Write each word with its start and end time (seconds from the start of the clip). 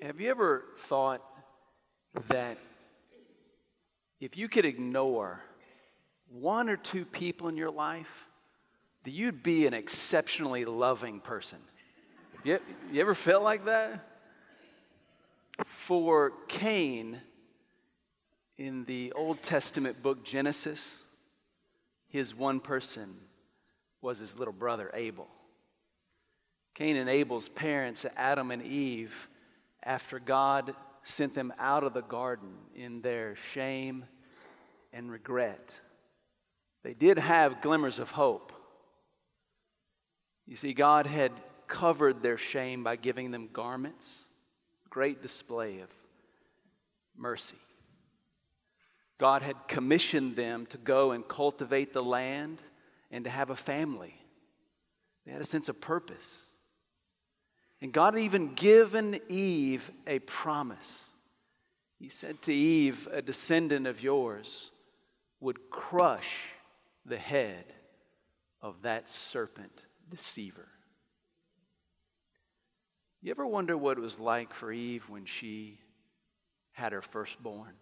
Have 0.00 0.20
you 0.20 0.30
ever 0.30 0.64
thought 0.76 1.22
that 2.28 2.56
if 4.20 4.36
you 4.36 4.48
could 4.48 4.64
ignore 4.64 5.42
one 6.30 6.68
or 6.68 6.76
two 6.76 7.04
people 7.04 7.48
in 7.48 7.56
your 7.56 7.70
life, 7.70 8.26
that 9.02 9.10
you'd 9.10 9.42
be 9.42 9.66
an 9.66 9.74
exceptionally 9.74 10.64
loving 10.64 11.18
person? 11.18 11.58
You, 12.44 12.60
you 12.92 13.00
ever 13.00 13.14
felt 13.14 13.42
like 13.42 13.64
that? 13.64 14.06
For 15.64 16.32
Cain, 16.46 17.20
in 18.56 18.84
the 18.84 19.12
Old 19.16 19.42
Testament 19.42 20.00
book 20.00 20.24
Genesis, 20.24 21.02
his 22.06 22.36
one 22.36 22.60
person 22.60 23.16
was 24.00 24.20
his 24.20 24.38
little 24.38 24.54
brother 24.54 24.92
Abel. 24.94 25.26
Cain 26.74 26.94
and 26.94 27.10
Abel's 27.10 27.48
parents, 27.48 28.06
Adam 28.16 28.52
and 28.52 28.62
Eve, 28.62 29.27
after 29.82 30.18
God 30.18 30.74
sent 31.02 31.34
them 31.34 31.52
out 31.58 31.84
of 31.84 31.94
the 31.94 32.02
garden 32.02 32.50
in 32.74 33.00
their 33.00 33.36
shame 33.36 34.04
and 34.92 35.10
regret, 35.10 35.72
they 36.82 36.94
did 36.94 37.18
have 37.18 37.60
glimmers 37.62 37.98
of 37.98 38.10
hope. 38.10 38.52
You 40.46 40.56
see, 40.56 40.72
God 40.72 41.06
had 41.06 41.32
covered 41.66 42.22
their 42.22 42.38
shame 42.38 42.82
by 42.82 42.96
giving 42.96 43.30
them 43.30 43.50
garments, 43.52 44.14
great 44.88 45.20
display 45.22 45.80
of 45.80 45.90
mercy. 47.16 47.58
God 49.18 49.42
had 49.42 49.56
commissioned 49.66 50.36
them 50.36 50.64
to 50.66 50.78
go 50.78 51.10
and 51.10 51.26
cultivate 51.26 51.92
the 51.92 52.02
land 52.02 52.62
and 53.10 53.24
to 53.24 53.30
have 53.30 53.50
a 53.50 53.56
family. 53.56 54.14
They 55.26 55.32
had 55.32 55.40
a 55.40 55.44
sense 55.44 55.68
of 55.68 55.80
purpose. 55.80 56.44
And 57.80 57.92
God 57.92 58.14
had 58.14 58.22
even 58.22 58.54
given 58.54 59.20
Eve 59.28 59.90
a 60.06 60.18
promise. 60.18 61.10
He 61.98 62.08
said 62.08 62.42
to 62.42 62.52
Eve, 62.52 63.08
A 63.12 63.22
descendant 63.22 63.86
of 63.86 64.02
yours 64.02 64.70
would 65.40 65.70
crush 65.70 66.48
the 67.04 67.18
head 67.18 67.64
of 68.60 68.82
that 68.82 69.08
serpent 69.08 69.84
deceiver. 70.10 70.68
You 73.20 73.30
ever 73.30 73.46
wonder 73.46 73.76
what 73.76 73.98
it 73.98 74.00
was 74.00 74.18
like 74.18 74.52
for 74.52 74.72
Eve 74.72 75.08
when 75.08 75.24
she 75.24 75.78
had 76.72 76.92
her 76.92 77.02
firstborn 77.02 77.74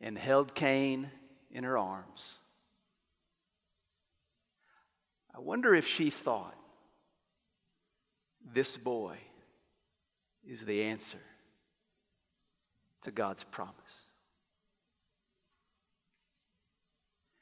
and 0.00 0.16
held 0.16 0.54
Cain 0.54 1.10
in 1.50 1.64
her 1.64 1.76
arms? 1.76 2.38
I 5.34 5.40
wonder 5.40 5.74
if 5.74 5.86
she 5.86 6.08
thought, 6.08 6.56
this 8.56 8.78
boy 8.78 9.18
is 10.48 10.64
the 10.64 10.84
answer 10.84 11.20
to 13.02 13.10
God's 13.10 13.44
promise. 13.44 14.00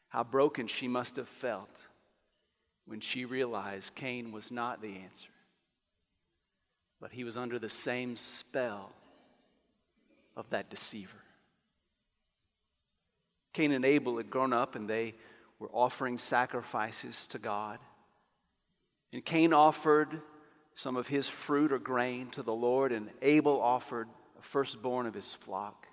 How 0.08 0.24
broken 0.24 0.66
she 0.66 0.88
must 0.88 1.14
have 1.14 1.28
felt 1.28 1.82
when 2.84 2.98
she 2.98 3.24
realized 3.24 3.94
Cain 3.94 4.32
was 4.32 4.50
not 4.50 4.82
the 4.82 4.96
answer, 4.96 5.28
but 7.00 7.12
he 7.12 7.22
was 7.22 7.36
under 7.36 7.60
the 7.60 7.68
same 7.68 8.16
spell 8.16 8.90
of 10.36 10.50
that 10.50 10.68
deceiver. 10.68 11.22
Cain 13.52 13.70
and 13.70 13.84
Abel 13.84 14.16
had 14.16 14.30
grown 14.30 14.52
up 14.52 14.74
and 14.74 14.90
they 14.90 15.14
were 15.60 15.70
offering 15.72 16.18
sacrifices 16.18 17.28
to 17.28 17.38
God. 17.38 17.78
And 19.12 19.24
Cain 19.24 19.52
offered 19.52 20.20
some 20.74 20.96
of 20.96 21.08
his 21.08 21.28
fruit 21.28 21.72
or 21.72 21.78
grain 21.78 22.28
to 22.30 22.42
the 22.42 22.54
Lord, 22.54 22.92
and 22.92 23.10
Abel 23.22 23.60
offered 23.60 24.08
a 24.38 24.42
firstborn 24.42 25.06
of 25.06 25.14
his 25.14 25.34
flock. 25.34 25.86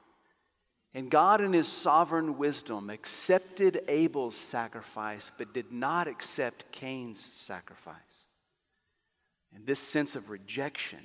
And 0.94 1.10
God, 1.10 1.40
in 1.40 1.54
his 1.54 1.68
sovereign 1.68 2.38
wisdom, 2.38 2.90
accepted 2.90 3.82
Abel's 3.88 4.36
sacrifice, 4.36 5.32
but 5.38 5.54
did 5.54 5.72
not 5.72 6.08
accept 6.08 6.72
Cain's 6.72 7.20
sacrifice. 7.20 8.28
And 9.56 9.66
this 9.66 9.80
sense 9.80 10.16
of 10.16 10.30
rejection 10.30 11.00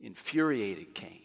infuriated 0.00 0.94
Cain. 0.94 1.22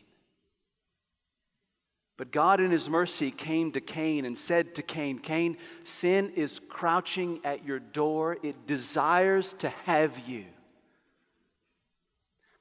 But 2.16 2.32
God, 2.32 2.60
in 2.60 2.72
His 2.72 2.90
mercy, 2.90 3.32
came 3.32 3.72
to 3.72 3.82
Cain 3.82 4.26
and 4.26 4.38
said 4.38 4.76
to 4.76 4.84
Cain, 4.84 5.18
Cain, 5.20 5.58
sin 5.84 6.32
is 6.36 6.62
crouching 6.70 7.40
at 7.44 7.66
your 7.66 7.80
door. 7.80 8.38
It 8.44 8.68
desires 8.68 9.54
to 9.56 9.70
have 9.70 10.28
you. 10.28 10.46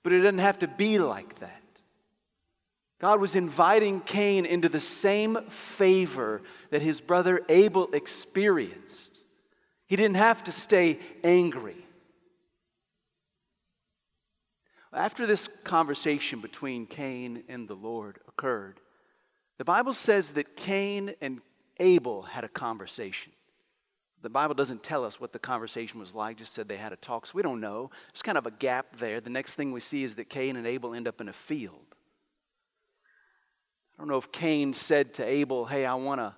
But 0.03 0.13
it 0.13 0.19
doesn't 0.19 0.39
have 0.39 0.59
to 0.61 0.69
be 0.69 0.99
like 0.99 1.37
that. 1.37 1.63
God 3.01 3.21
was 3.21 3.35
inviting 3.35 4.01
Cain 4.01 4.47
into 4.47 4.69
the 4.69 4.81
same 4.81 5.37
favor 5.49 6.41
that 6.71 6.83
his 6.83 7.01
brother 7.01 7.41
Abel 7.49 7.89
experienced. 7.93 9.25
He 9.89 9.97
didn't 9.97 10.17
have 10.17 10.45
to 10.45 10.53
stay 10.53 11.01
angry. 11.25 11.85
After 14.93 15.27
this 15.27 15.49
conversation 15.65 16.41
between 16.41 16.87
Cain 16.87 17.45
and 17.49 17.67
the 17.67 17.75
Lord 17.75 18.19
occurred, 18.29 18.79
the 19.59 19.65
Bible 19.65 19.93
says 19.93 20.33
that 20.33 20.57
Cain 20.57 21.15
and 21.21 21.41
Abel 21.81 22.23
had 22.23 22.45
a 22.45 22.49
conversation. 22.49 23.33
The 24.23 24.31
Bible 24.31 24.55
doesn't 24.55 24.85
tell 24.85 25.05
us 25.05 25.21
what 25.21 25.33
the 25.33 25.39
conversation 25.39 25.99
was 25.99 26.15
like, 26.15 26.37
just 26.37 26.55
said 26.55 26.69
they 26.69 26.77
had 26.77 26.93
a 26.93 26.97
talk, 26.97 27.27
so 27.27 27.33
we 27.35 27.43
don't 27.43 27.61
know. 27.61 27.91
There's 28.13 28.23
kind 28.23 28.39
of 28.39 28.47
a 28.47 28.53
gap 28.53 28.97
there. 28.99 29.21
The 29.21 29.31
next 29.31 29.57
thing 29.57 29.73
we 29.73 29.81
see 29.81 30.05
is 30.05 30.15
that 30.15 30.31
Cain 30.31 30.57
and 30.57 30.67
Abel 30.67 30.95
end 30.95 31.09
up 31.09 31.21
in 31.21 31.29
a 31.29 31.33
field. 31.33 31.97
I 33.95 34.03
don't 34.03 34.09
know 34.09 34.19
if 34.19 34.31
Cain 34.31 34.73
said 34.73 35.15
to 35.15 35.25
Abel, 35.25 35.67
Hey, 35.67 35.85
I 35.85 35.95
want 35.95 36.21
to 36.21 36.35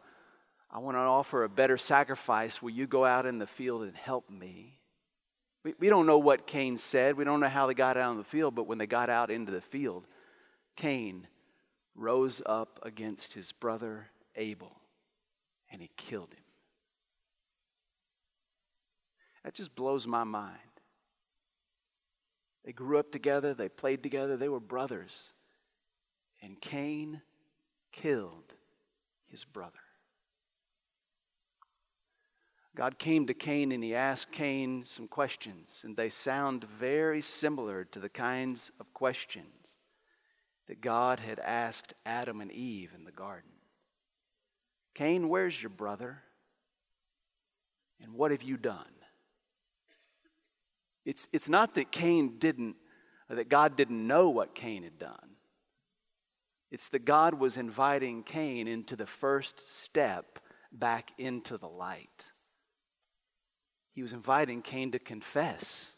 I 0.75 0.78
want 0.78 0.97
to 0.97 1.00
offer 1.00 1.45
a 1.45 1.49
better 1.49 1.77
sacrifice. 1.77 2.61
Will 2.61 2.71
you 2.71 2.89
go 2.89 3.05
out 3.05 3.27
in 3.27 3.39
the 3.39 3.47
field 3.47 3.83
and 3.83 3.95
help 3.95 4.28
me? 4.28 4.81
We, 5.62 5.75
we 5.78 5.89
don't 5.89 6.05
know 6.05 6.19
what 6.19 6.49
Cain 6.49 6.77
said. 6.77 7.16
We 7.16 7.22
don't 7.22 7.39
know 7.39 7.49
how 7.49 7.69
they 7.69 7.75
got 7.75 7.97
out 7.97 8.11
in 8.11 8.19
the 8.19 8.25
field, 8.25 8.56
but 8.56 8.66
when 8.66 8.78
they 8.78 8.87
got 8.89 9.09
out 9.09 9.31
into 9.31 9.53
the 9.53 9.61
field, 9.61 10.05
Cain 10.75 11.28
rose 11.95 12.43
up 12.45 12.81
against 12.83 13.34
his 13.34 13.53
brother 13.53 14.09
Abel 14.34 14.81
and 15.71 15.81
he 15.81 15.91
killed 15.97 16.34
him. 16.34 16.44
That 19.44 19.55
just 19.55 19.75
blows 19.75 20.06
my 20.06 20.25
mind. 20.25 20.59
They 22.65 22.72
grew 22.72 22.99
up 22.99 23.12
together, 23.12 23.53
they 23.53 23.69
played 23.69 24.03
together, 24.03 24.37
they 24.37 24.49
were 24.49 24.60
brothers. 24.60 25.34
And 26.43 26.60
Cain 26.60 27.21
killed 27.93 28.54
his 29.28 29.44
brother. 29.44 29.78
God 32.75 32.99
came 32.99 33.27
to 33.27 33.34
Cain 33.34 33.71
and 33.71 33.84
he 33.84 33.94
asked 33.94 34.33
Cain 34.33 34.83
some 34.84 35.06
questions, 35.06 35.83
and 35.84 35.97
they 35.97 36.10
sound 36.10 36.65
very 36.65 37.21
similar 37.21 37.84
to 37.84 38.00
the 38.00 38.09
kinds 38.09 38.72
of 38.81 38.93
questions 38.93 39.78
that 40.66 40.81
God 40.81 41.21
had 41.21 41.38
asked 41.38 41.94
Adam 42.04 42.41
and 42.41 42.50
Eve 42.50 42.93
in 42.94 43.04
the 43.04 43.12
garden. 43.12 43.50
Cain, 44.94 45.28
where's 45.28 45.62
your 45.62 45.71
brother? 45.71 46.22
And 48.03 48.15
what 48.15 48.31
have 48.31 48.43
you 48.43 48.56
done? 48.56 48.94
It's, 51.04 51.28
it's 51.32 51.48
not 51.48 51.75
that 51.75 51.91
Cain 51.91 52.38
didn't, 52.38 52.76
uh, 53.31 53.34
that 53.34 53.48
God 53.48 53.76
didn't 53.76 54.06
know 54.06 54.31
what 54.31 54.54
Cain 54.54 54.82
had 54.82 54.98
done. 54.98 55.37
It's 56.70 56.88
that 56.88 57.04
God 57.04 57.34
was 57.34 57.56
inviting 57.56 58.22
Cain 58.22 58.66
into 58.66 58.97
the 58.97 59.06
first 59.06 59.82
step 59.82 60.38
back 60.72 61.12
into 61.19 61.56
the 61.56 61.69
light. 61.69 62.32
He 63.92 64.03
was 64.03 64.12
inviting 64.12 64.60
Cain 64.60 64.91
to 64.92 64.98
confess. 64.98 65.94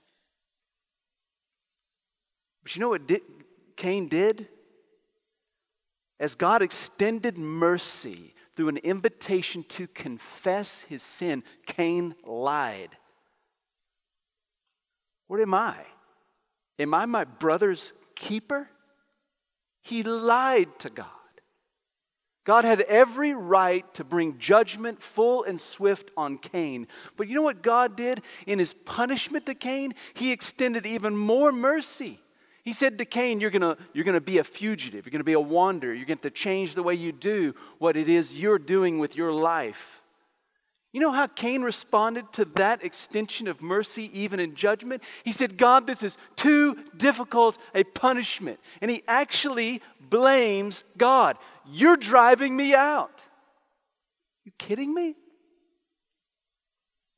But 2.63 2.77
you 2.77 2.81
know 2.81 2.91
what 2.91 3.11
Cain 3.77 4.09
did? 4.09 4.49
As 6.19 6.35
God 6.35 6.63
extended 6.63 7.39
mercy 7.39 8.35
through 8.55 8.69
an 8.69 8.79
invitation 8.79 9.65
to 9.69 9.87
confess 9.87 10.83
his 10.83 11.03
sin, 11.03 11.43
Cain 11.67 12.15
lied. 12.25 12.97
What 15.29 15.41
am 15.41 15.55
I? 15.55 15.77
Am 16.79 16.95
I 16.95 17.07
my 17.07 17.25
brother's 17.25 17.93
keeper? 18.15 18.69
He 19.83 20.03
lied 20.03 20.79
to 20.81 20.91
God. 20.91 21.07
God 22.45 22.65
had 22.65 22.83
every 22.83 23.35
right 23.35 23.93
to 23.95 24.05
bring 24.05 24.39
judgment 24.39 25.03
full 25.03 25.43
and 25.43 25.61
swift 25.61 26.13
on 26.17 26.39
Cain. 26.39 26.87
But 27.17 27.27
you 27.27 27.35
know 27.35 27.43
what 27.43 27.61
God 27.61 27.97
did? 27.97 28.23
In 28.47 28.61
his 28.61 28.73
punishment 28.73 29.47
to 29.47 29.55
Cain, 29.55 29.95
he 30.15 30.31
extended 30.31 30.87
even 30.87 31.17
more 31.17 31.51
mercy. 31.51 32.21
He 32.63 32.73
said 32.73 32.99
to 32.99 33.05
Cain, 33.05 33.41
You're 33.41 33.51
gonna, 33.51 33.77
you're 33.93 34.05
gonna 34.05 34.21
be 34.21 34.39
a 34.39 34.45
fugitive. 34.45 35.07
You're 35.07 35.19
to 35.19 35.25
be 35.25 35.33
a 35.33 35.41
wanderer. 35.41 35.93
You're 35.93 36.05
gonna 36.05 36.17
have 36.17 36.21
to 36.23 36.31
change 36.31 36.75
the 36.75 36.85
way 36.85 36.95
you 36.95 37.11
do 37.11 37.55
what 37.79 37.97
it 37.97 38.09
is 38.09 38.39
you're 38.39 38.61
doing 38.61 39.01
with 39.01 39.17
your 39.17 39.33
life. 39.33 39.96
You 40.97 41.03
know 41.03 41.13
how 41.13 41.27
Cain 41.27 41.61
responded 41.61 42.33
to 42.33 42.47
that 42.55 42.83
extension 42.83 43.49
of 43.49 43.61
mercy, 43.61 44.09
even 44.19 44.41
in 44.41 44.55
judgment? 44.55 45.03
He 45.25 45.33
said, 45.33 45.59
God, 45.59 45.87
this 45.87 46.03
is 46.03 46.17
too 46.37 46.75
difficult 46.97 47.59
a 47.75 47.85
punishment. 47.85 48.61
And 48.81 48.91
he 48.91 49.03
actually 49.07 49.83
blames 50.01 50.85
God. 50.97 51.37
You're 51.71 51.99
driving 51.99 52.57
me 52.57 52.75
out. 52.75 53.27
You 54.47 54.53
kidding 54.57 54.95
me? 54.95 55.17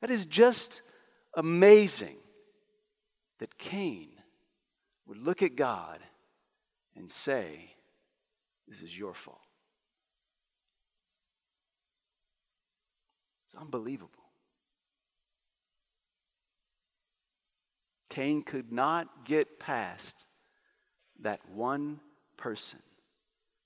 That 0.01 0.11
is 0.11 0.25
just 0.25 0.81
amazing 1.33 2.17
that 3.39 3.57
Cain 3.57 4.09
would 5.07 5.19
look 5.19 5.41
at 5.41 5.55
God 5.55 5.99
and 6.97 7.09
say, 7.09 7.75
This 8.67 8.81
is 8.81 8.97
your 8.97 9.13
fault. 9.13 9.48
It's 13.49 13.59
unbelievable. 13.59 14.11
Cain 18.09 18.43
could 18.43 18.71
not 18.71 19.25
get 19.25 19.59
past 19.59 20.27
that 21.21 21.39
one 21.49 21.99
person 22.37 22.79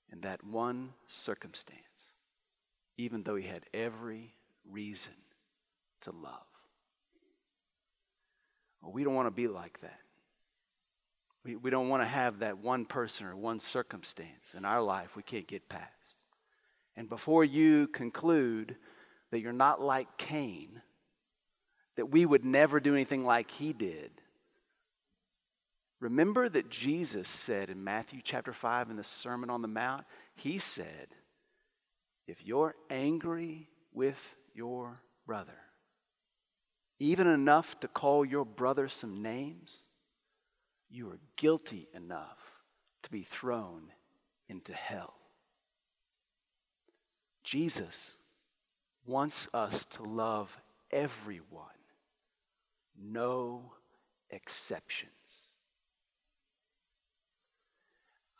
and 0.09 0.21
that 0.21 0.43
one 0.43 0.93
circumstance, 1.07 2.13
even 2.97 3.23
though 3.23 3.35
he 3.35 3.47
had 3.47 3.63
every 3.73 4.35
reason 4.69 5.13
to 6.01 6.11
love. 6.11 6.45
Well, 8.81 8.93
we 8.93 9.03
don't 9.03 9.15
want 9.15 9.27
to 9.27 9.31
be 9.31 9.47
like 9.47 9.81
that. 9.81 9.99
We, 11.43 11.57
we 11.57 11.69
don't 11.69 11.89
want 11.89 12.03
to 12.03 12.07
have 12.07 12.39
that 12.39 12.57
one 12.57 12.85
person 12.85 13.25
or 13.25 13.35
one 13.35 13.59
circumstance 13.59 14.53
in 14.55 14.63
our 14.63 14.81
life 14.81 15.15
we 15.15 15.23
can't 15.23 15.47
get 15.47 15.67
past. 15.67 16.17
And 16.95 17.09
before 17.09 17.43
you 17.43 17.87
conclude 17.87 18.77
that 19.33 19.39
you're 19.39 19.51
not 19.51 19.81
like 19.81 20.15
Cain, 20.19 20.79
that 21.95 22.11
we 22.11 22.23
would 22.23 22.45
never 22.45 22.79
do 22.79 22.93
anything 22.93 23.25
like 23.25 23.49
he 23.49 23.73
did, 23.73 24.11
remember 25.99 26.47
that 26.47 26.69
Jesus 26.69 27.27
said 27.27 27.71
in 27.71 27.83
Matthew 27.83 28.21
chapter 28.23 28.53
5 28.53 28.91
in 28.91 28.95
the 28.95 29.03
Sermon 29.03 29.49
on 29.49 29.63
the 29.63 29.67
Mount, 29.67 30.05
he 30.35 30.59
said, 30.59 31.07
If 32.27 32.45
you're 32.45 32.75
angry 32.91 33.69
with 33.91 34.35
your 34.53 35.01
brother, 35.25 35.57
even 36.99 37.25
enough 37.25 37.79
to 37.79 37.87
call 37.87 38.23
your 38.23 38.45
brother 38.45 38.87
some 38.87 39.23
names, 39.23 39.83
you 40.91 41.09
are 41.09 41.19
guilty 41.37 41.87
enough 41.95 42.37
to 43.01 43.09
be 43.09 43.23
thrown 43.23 43.85
into 44.47 44.75
hell. 44.75 45.15
Jesus 47.43 48.15
wants 49.05 49.47
us 49.53 49.85
to 49.85 50.03
love 50.03 50.59
everyone, 50.91 51.65
no 53.01 53.73
exceptions. 54.29 55.09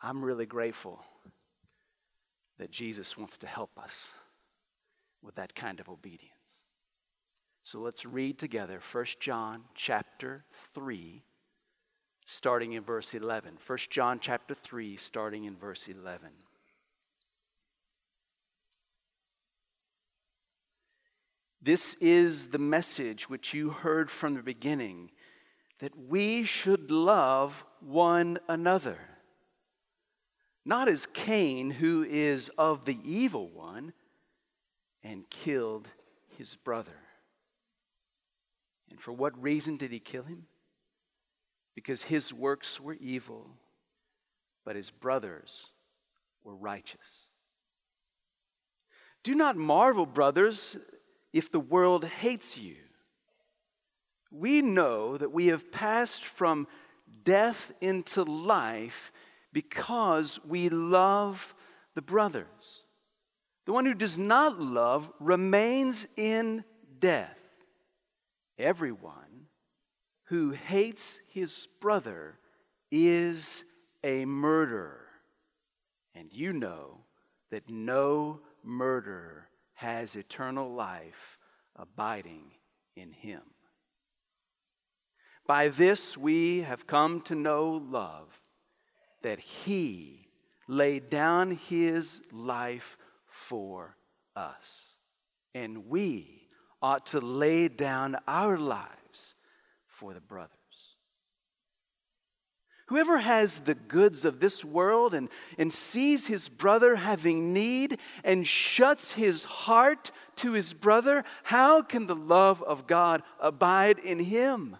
I'm 0.02 0.24
really 0.24 0.46
grateful 0.46 1.04
that 2.58 2.70
Jesus 2.70 3.16
wants 3.16 3.38
to 3.38 3.46
help 3.46 3.78
us 3.78 4.12
with 5.22 5.34
that 5.36 5.54
kind 5.54 5.80
of 5.80 5.88
obedience. 5.88 6.30
So 7.62 7.80
let's 7.80 8.04
read 8.04 8.38
together 8.38 8.80
1 8.92 9.06
John 9.20 9.64
chapter 9.74 10.44
3 10.52 11.22
starting 12.26 12.72
in 12.72 12.82
verse 12.82 13.14
11. 13.14 13.58
1 13.66 13.78
John 13.90 14.18
chapter 14.20 14.54
3 14.54 14.96
starting 14.96 15.44
in 15.44 15.56
verse 15.56 15.88
11. 15.88 16.28
This 21.64 21.94
is 21.94 22.48
the 22.48 22.58
message 22.58 23.30
which 23.30 23.54
you 23.54 23.70
heard 23.70 24.10
from 24.10 24.34
the 24.34 24.42
beginning 24.42 25.10
that 25.78 25.96
we 25.96 26.44
should 26.44 26.90
love 26.90 27.64
one 27.80 28.38
another. 28.46 28.98
Not 30.66 30.88
as 30.88 31.06
Cain, 31.06 31.70
who 31.70 32.04
is 32.06 32.50
of 32.58 32.84
the 32.84 32.98
evil 33.02 33.48
one, 33.48 33.94
and 35.02 35.30
killed 35.30 35.88
his 36.36 36.54
brother. 36.54 37.00
And 38.90 39.00
for 39.00 39.12
what 39.12 39.42
reason 39.42 39.78
did 39.78 39.90
he 39.90 40.00
kill 40.00 40.24
him? 40.24 40.44
Because 41.74 42.02
his 42.02 42.30
works 42.30 42.78
were 42.78 42.98
evil, 43.00 43.48
but 44.66 44.76
his 44.76 44.90
brothers 44.90 45.70
were 46.42 46.54
righteous. 46.54 47.28
Do 49.22 49.34
not 49.34 49.56
marvel, 49.56 50.04
brothers 50.04 50.76
if 51.34 51.50
the 51.50 51.60
world 51.60 52.04
hates 52.04 52.56
you. 52.56 52.76
We 54.30 54.62
know 54.62 55.18
that 55.18 55.32
we 55.32 55.48
have 55.48 55.72
passed 55.72 56.24
from 56.24 56.68
death 57.24 57.72
into 57.80 58.22
life 58.22 59.12
because 59.52 60.38
we 60.46 60.68
love 60.68 61.52
the 61.96 62.02
brothers. 62.02 62.46
The 63.66 63.72
one 63.72 63.84
who 63.84 63.94
does 63.94 64.16
not 64.16 64.60
love 64.60 65.10
remains 65.18 66.06
in 66.16 66.62
death. 67.00 67.38
Everyone 68.56 69.48
who 70.26 70.50
hates 70.50 71.18
his 71.26 71.66
brother 71.80 72.38
is 72.92 73.64
a 74.04 74.24
murderer. 74.24 75.06
And 76.14 76.32
you 76.32 76.52
know 76.52 77.00
that 77.50 77.68
no 77.68 78.40
murderer 78.62 79.48
has 79.74 80.16
eternal 80.16 80.72
life 80.72 81.38
abiding 81.76 82.52
in 82.96 83.12
him. 83.12 83.42
By 85.46 85.68
this 85.68 86.16
we 86.16 86.62
have 86.62 86.86
come 86.86 87.20
to 87.22 87.34
know 87.34 87.70
love, 87.70 88.40
that 89.22 89.40
he 89.40 90.28
laid 90.68 91.10
down 91.10 91.50
his 91.52 92.22
life 92.32 92.96
for 93.26 93.96
us. 94.36 94.94
And 95.54 95.88
we 95.88 96.48
ought 96.80 97.06
to 97.06 97.20
lay 97.20 97.68
down 97.68 98.16
our 98.26 98.58
lives 98.58 99.34
for 99.86 100.14
the 100.14 100.20
brothers. 100.20 100.50
Whoever 102.94 103.18
has 103.18 103.58
the 103.58 103.74
goods 103.74 104.24
of 104.24 104.38
this 104.38 104.64
world 104.64 105.14
and, 105.14 105.28
and 105.58 105.72
sees 105.72 106.28
his 106.28 106.48
brother 106.48 106.94
having 106.94 107.52
need 107.52 107.98
and 108.22 108.46
shuts 108.46 109.14
his 109.14 109.42
heart 109.42 110.12
to 110.36 110.52
his 110.52 110.72
brother, 110.72 111.24
how 111.42 111.82
can 111.82 112.06
the 112.06 112.14
love 112.14 112.62
of 112.62 112.86
God 112.86 113.24
abide 113.40 113.98
in 113.98 114.20
him? 114.20 114.76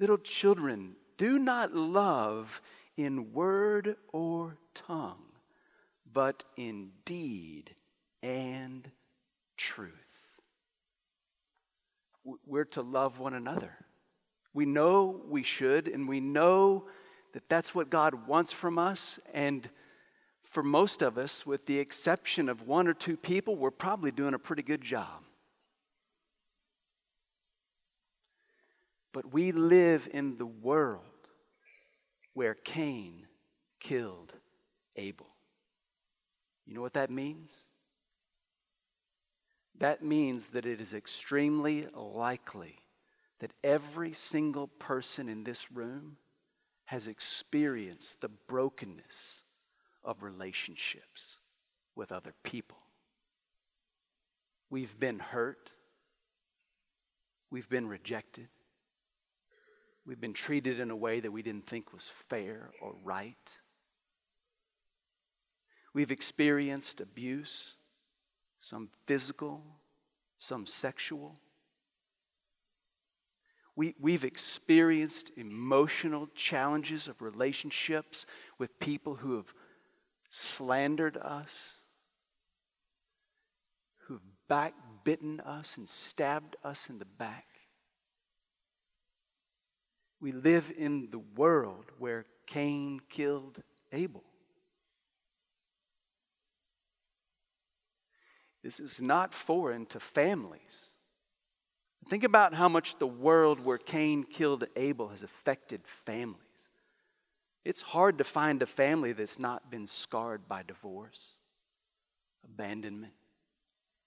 Little 0.00 0.18
children, 0.18 0.96
do 1.16 1.38
not 1.38 1.72
love 1.72 2.60
in 2.96 3.32
word 3.32 3.94
or 4.12 4.58
tongue, 4.74 5.22
but 6.12 6.42
in 6.56 6.90
deed 7.04 7.76
and 8.24 8.90
truth. 9.56 10.40
We're 12.44 12.64
to 12.64 12.82
love 12.82 13.20
one 13.20 13.34
another. 13.34 13.86
We 14.52 14.66
know 14.66 15.22
we 15.28 15.44
should, 15.44 15.86
and 15.86 16.08
we 16.08 16.18
know 16.18 16.88
that 17.38 17.48
that's 17.48 17.72
what 17.72 17.88
God 17.88 18.26
wants 18.26 18.52
from 18.52 18.80
us. 18.80 19.20
And 19.32 19.70
for 20.42 20.60
most 20.60 21.02
of 21.02 21.16
us, 21.16 21.46
with 21.46 21.66
the 21.66 21.78
exception 21.78 22.48
of 22.48 22.62
one 22.62 22.88
or 22.88 22.94
two 22.94 23.16
people, 23.16 23.54
we're 23.54 23.70
probably 23.70 24.10
doing 24.10 24.34
a 24.34 24.40
pretty 24.40 24.64
good 24.64 24.80
job. 24.80 25.22
But 29.12 29.32
we 29.32 29.52
live 29.52 30.08
in 30.12 30.36
the 30.36 30.46
world 30.46 31.04
where 32.34 32.54
Cain 32.54 33.28
killed 33.78 34.32
Abel. 34.96 35.28
You 36.66 36.74
know 36.74 36.82
what 36.82 36.94
that 36.94 37.08
means? 37.08 37.66
That 39.78 40.02
means 40.02 40.48
that 40.48 40.66
it 40.66 40.80
is 40.80 40.92
extremely 40.92 41.86
likely 41.94 42.80
that 43.38 43.52
every 43.62 44.12
single 44.12 44.66
person 44.66 45.28
in 45.28 45.44
this 45.44 45.70
room 45.70 46.16
has 46.88 47.06
experienced 47.06 48.22
the 48.22 48.30
brokenness 48.30 49.42
of 50.02 50.22
relationships 50.22 51.36
with 51.94 52.10
other 52.10 52.32
people. 52.42 52.78
We've 54.70 54.98
been 54.98 55.18
hurt. 55.18 55.74
We've 57.50 57.68
been 57.68 57.88
rejected. 57.88 58.48
We've 60.06 60.18
been 60.18 60.32
treated 60.32 60.80
in 60.80 60.90
a 60.90 60.96
way 60.96 61.20
that 61.20 61.30
we 61.30 61.42
didn't 61.42 61.66
think 61.66 61.92
was 61.92 62.10
fair 62.30 62.70
or 62.80 62.94
right. 63.04 63.58
We've 65.92 66.10
experienced 66.10 67.02
abuse, 67.02 67.74
some 68.58 68.88
physical, 69.04 69.62
some 70.38 70.64
sexual. 70.64 71.36
We, 73.78 73.94
we've 74.00 74.24
experienced 74.24 75.30
emotional 75.36 76.26
challenges 76.34 77.06
of 77.06 77.22
relationships 77.22 78.26
with 78.58 78.80
people 78.80 79.14
who 79.14 79.36
have 79.36 79.54
slandered 80.30 81.16
us, 81.16 81.82
who've 83.98 84.20
backbitten 84.50 85.38
us 85.46 85.76
and 85.76 85.88
stabbed 85.88 86.56
us 86.64 86.90
in 86.90 86.98
the 86.98 87.04
back. 87.04 87.46
We 90.20 90.32
live 90.32 90.72
in 90.76 91.12
the 91.12 91.20
world 91.20 91.92
where 92.00 92.26
Cain 92.48 93.00
killed 93.08 93.62
Abel. 93.92 94.24
This 98.64 98.80
is 98.80 99.00
not 99.00 99.34
foreign 99.34 99.86
to 99.86 100.00
families. 100.00 100.90
Think 102.08 102.24
about 102.24 102.54
how 102.54 102.68
much 102.68 102.98
the 102.98 103.06
world 103.06 103.60
where 103.60 103.76
Cain 103.78 104.24
killed 104.24 104.64
Abel 104.76 105.08
has 105.08 105.22
affected 105.22 105.82
families. 106.06 106.68
It's 107.64 107.82
hard 107.82 108.16
to 108.18 108.24
find 108.24 108.62
a 108.62 108.66
family 108.66 109.12
that's 109.12 109.38
not 109.38 109.70
been 109.70 109.86
scarred 109.86 110.48
by 110.48 110.62
divorce, 110.62 111.32
abandonment, 112.42 113.12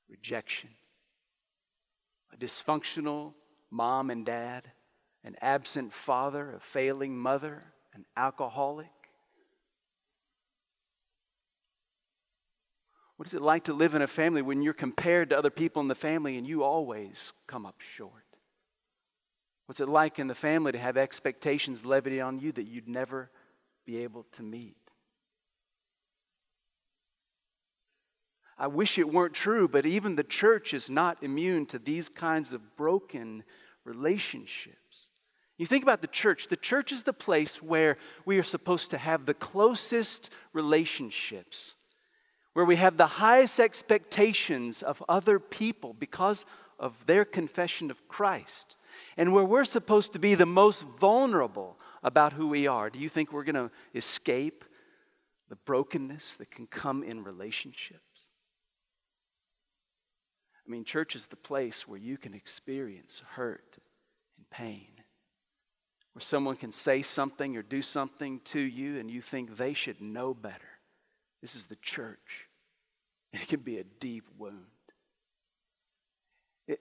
rejection, 0.09 0.71
a 2.33 2.37
dysfunctional 2.37 3.33
mom 3.69 4.09
and 4.09 4.25
dad, 4.25 4.71
an 5.23 5.35
absent 5.39 5.93
father, 5.93 6.55
a 6.55 6.59
failing 6.59 7.17
mother, 7.17 7.63
an 7.93 8.05
alcoholic. 8.17 8.89
What 13.21 13.27
is 13.27 13.35
it 13.35 13.43
like 13.43 13.65
to 13.65 13.73
live 13.73 13.93
in 13.93 14.01
a 14.01 14.07
family 14.07 14.41
when 14.41 14.63
you're 14.63 14.73
compared 14.73 15.29
to 15.29 15.37
other 15.37 15.51
people 15.51 15.79
in 15.79 15.87
the 15.87 15.93
family 15.93 16.39
and 16.39 16.47
you 16.47 16.63
always 16.63 17.33
come 17.45 17.67
up 17.67 17.75
short? 17.79 18.25
What's 19.67 19.79
it 19.79 19.87
like 19.87 20.17
in 20.17 20.25
the 20.25 20.33
family 20.33 20.71
to 20.71 20.79
have 20.79 20.97
expectations 20.97 21.85
levied 21.85 22.19
on 22.19 22.39
you 22.39 22.51
that 22.53 22.63
you'd 22.63 22.87
never 22.87 23.29
be 23.85 23.97
able 23.97 24.25
to 24.31 24.41
meet? 24.41 24.75
I 28.57 28.65
wish 28.65 28.97
it 28.97 29.13
weren't 29.13 29.35
true, 29.35 29.67
but 29.67 29.85
even 29.85 30.15
the 30.15 30.23
church 30.23 30.73
is 30.73 30.89
not 30.89 31.21
immune 31.21 31.67
to 31.67 31.77
these 31.77 32.09
kinds 32.09 32.53
of 32.53 32.75
broken 32.75 33.43
relationships. 33.85 35.11
You 35.59 35.67
think 35.67 35.83
about 35.83 36.01
the 36.01 36.07
church, 36.07 36.47
the 36.47 36.57
church 36.57 36.91
is 36.91 37.03
the 37.03 37.13
place 37.13 37.61
where 37.61 37.99
we 38.25 38.39
are 38.39 38.43
supposed 38.43 38.89
to 38.89 38.97
have 38.97 39.27
the 39.27 39.35
closest 39.35 40.31
relationships 40.53 41.75
where 42.53 42.65
we 42.65 42.75
have 42.75 42.97
the 42.97 43.07
highest 43.07 43.59
expectations 43.59 44.81
of 44.83 45.03
other 45.07 45.39
people 45.39 45.93
because 45.93 46.45
of 46.79 47.05
their 47.05 47.23
confession 47.23 47.91
of 47.91 48.07
Christ, 48.07 48.75
and 49.15 49.31
where 49.31 49.45
we're 49.45 49.65
supposed 49.65 50.13
to 50.13 50.19
be 50.19 50.35
the 50.35 50.45
most 50.45 50.83
vulnerable 50.83 51.77
about 52.03 52.33
who 52.33 52.47
we 52.47 52.67
are. 52.67 52.89
Do 52.89 52.99
you 52.99 53.09
think 53.09 53.31
we're 53.31 53.43
going 53.43 53.55
to 53.55 53.71
escape 53.93 54.65
the 55.49 55.55
brokenness 55.55 56.37
that 56.37 56.49
can 56.49 56.65
come 56.65 57.03
in 57.03 57.23
relationships? 57.23 58.01
I 60.65 60.71
mean, 60.71 60.83
church 60.83 61.15
is 61.15 61.27
the 61.27 61.35
place 61.35 61.87
where 61.87 61.99
you 61.99 62.17
can 62.17 62.33
experience 62.33 63.21
hurt 63.33 63.77
and 64.37 64.49
pain. 64.49 64.87
Where 66.13 66.21
someone 66.21 66.55
can 66.55 66.71
say 66.71 67.01
something 67.01 67.55
or 67.55 67.61
do 67.61 67.81
something 67.81 68.39
to 68.45 68.59
you 68.59 68.99
and 68.99 69.09
you 69.09 69.21
think 69.21 69.57
they 69.57 69.73
should 69.73 70.01
know 70.01 70.33
better. 70.33 70.70
This 71.41 71.55
is 71.55 71.67
the 71.67 71.75
church. 71.77 72.47
And 73.33 73.41
it 73.41 73.47
can 73.47 73.61
be 73.61 73.77
a 73.77 73.83
deep 73.83 74.25
wound. 74.37 74.65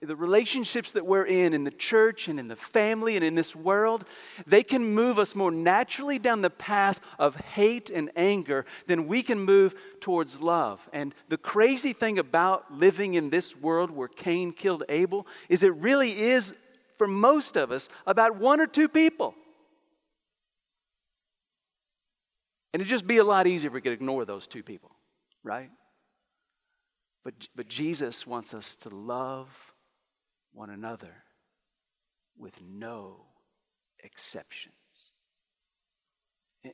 The 0.01 0.15
relationships 0.15 0.93
that 0.93 1.05
we're 1.05 1.25
in, 1.25 1.53
in 1.53 1.63
the 1.65 1.71
church 1.71 2.27
and 2.29 2.39
in 2.39 2.47
the 2.47 2.55
family 2.55 3.15
and 3.17 3.25
in 3.25 3.35
this 3.35 3.55
world, 3.55 4.05
they 4.47 4.63
can 4.63 4.85
move 4.85 5.19
us 5.19 5.35
more 5.35 5.51
naturally 5.51 6.17
down 6.17 6.41
the 6.41 6.49
path 6.49 7.01
of 7.19 7.35
hate 7.35 7.89
and 7.89 8.09
anger 8.15 8.65
than 8.87 9.07
we 9.07 9.21
can 9.21 9.39
move 9.39 9.75
towards 9.99 10.39
love. 10.39 10.87
And 10.93 11.13
the 11.27 11.37
crazy 11.37 11.91
thing 11.91 12.19
about 12.19 12.73
living 12.73 13.15
in 13.15 13.31
this 13.31 13.55
world 13.57 13.91
where 13.91 14.07
Cain 14.07 14.53
killed 14.53 14.83
Abel 14.87 15.27
is 15.49 15.61
it 15.61 15.75
really 15.75 16.21
is, 16.21 16.53
for 16.97 17.07
most 17.07 17.57
of 17.57 17.71
us, 17.71 17.89
about 18.05 18.37
one 18.37 18.61
or 18.61 18.67
two 18.67 18.87
people. 18.87 19.35
And 22.73 22.81
it'd 22.81 22.89
just 22.89 23.07
be 23.07 23.17
a 23.17 23.23
lot 23.23 23.47
easier 23.47 23.67
if 23.69 23.73
we 23.73 23.81
could 23.81 23.91
ignore 23.91 24.23
those 24.25 24.47
two 24.47 24.63
people, 24.63 24.91
right? 25.43 25.69
But, 27.23 27.47
but 27.55 27.67
Jesus 27.67 28.25
wants 28.25 28.53
us 28.53 28.75
to 28.77 28.89
love 28.89 29.73
one 30.53 30.69
another 30.69 31.23
with 32.37 32.61
no 32.61 33.25
exceptions. 34.03 34.75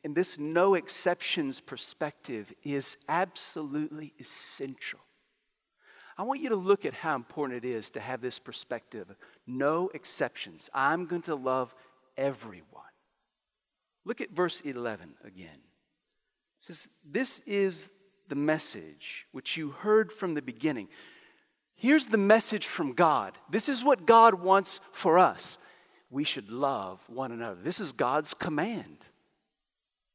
And 0.03 0.15
this 0.15 0.37
no 0.37 0.75
exceptions 0.75 1.61
perspective 1.61 2.51
is 2.63 2.97
absolutely 3.07 4.13
essential. 4.19 4.99
I 6.17 6.23
want 6.23 6.41
you 6.41 6.49
to 6.49 6.55
look 6.55 6.83
at 6.83 6.93
how 6.93 7.15
important 7.15 7.63
it 7.63 7.67
is 7.67 7.89
to 7.91 7.99
have 7.99 8.21
this 8.21 8.39
perspective 8.39 9.15
no 9.45 9.89
exceptions. 9.93 10.69
I'm 10.73 11.05
going 11.05 11.21
to 11.23 11.35
love 11.35 11.73
everyone. 12.17 12.63
Look 14.03 14.19
at 14.21 14.31
verse 14.31 14.61
11 14.61 15.15
again 15.23 15.59
says, 16.59 16.89
This 17.03 17.39
is 17.45 17.89
the 18.27 18.35
message 18.35 19.27
which 19.31 19.57
you 19.57 19.71
heard 19.71 20.11
from 20.11 20.33
the 20.33 20.41
beginning. 20.41 20.87
Here's 21.75 22.07
the 22.07 22.17
message 22.17 22.65
from 22.65 22.93
God. 22.93 23.37
This 23.49 23.69
is 23.69 23.83
what 23.83 24.05
God 24.07 24.35
wants 24.35 24.79
for 24.91 25.19
us. 25.19 25.57
We 26.09 26.23
should 26.23 26.49
love 26.49 27.03
one 27.07 27.31
another. 27.31 27.61
This 27.61 27.79
is 27.79 27.91
God's 27.91 28.33
command. 28.33 29.05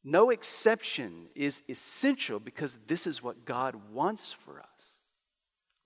No 0.04 0.30
exception 0.30 1.28
is 1.36 1.62
essential 1.68 2.40
because 2.40 2.78
this 2.88 3.06
is 3.06 3.22
what 3.22 3.44
God 3.44 3.76
wants 3.92 4.32
for 4.32 4.58
us. 4.58 4.96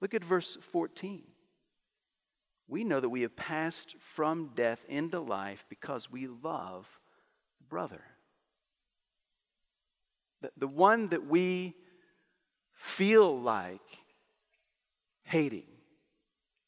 Look 0.01 0.15
at 0.15 0.25
verse 0.25 0.57
14. 0.61 1.25
We 2.69 2.83
know 2.83 3.01
that 3.01 3.11
we 3.11 3.23
have 3.23 3.37
passed 3.37 3.97
from 4.01 4.53
death 4.55 4.85
into 4.89 5.21
life 5.21 5.65
because 5.69 6.11
we 6.11 6.27
love 6.27 6.89
the 7.59 7.65
brother 7.65 8.03
the, 10.57 10.67
one 10.69 11.09
that 11.09 11.27
we 11.27 11.75
feel 12.75 13.39
like 13.41 13.81
hating 15.25 15.76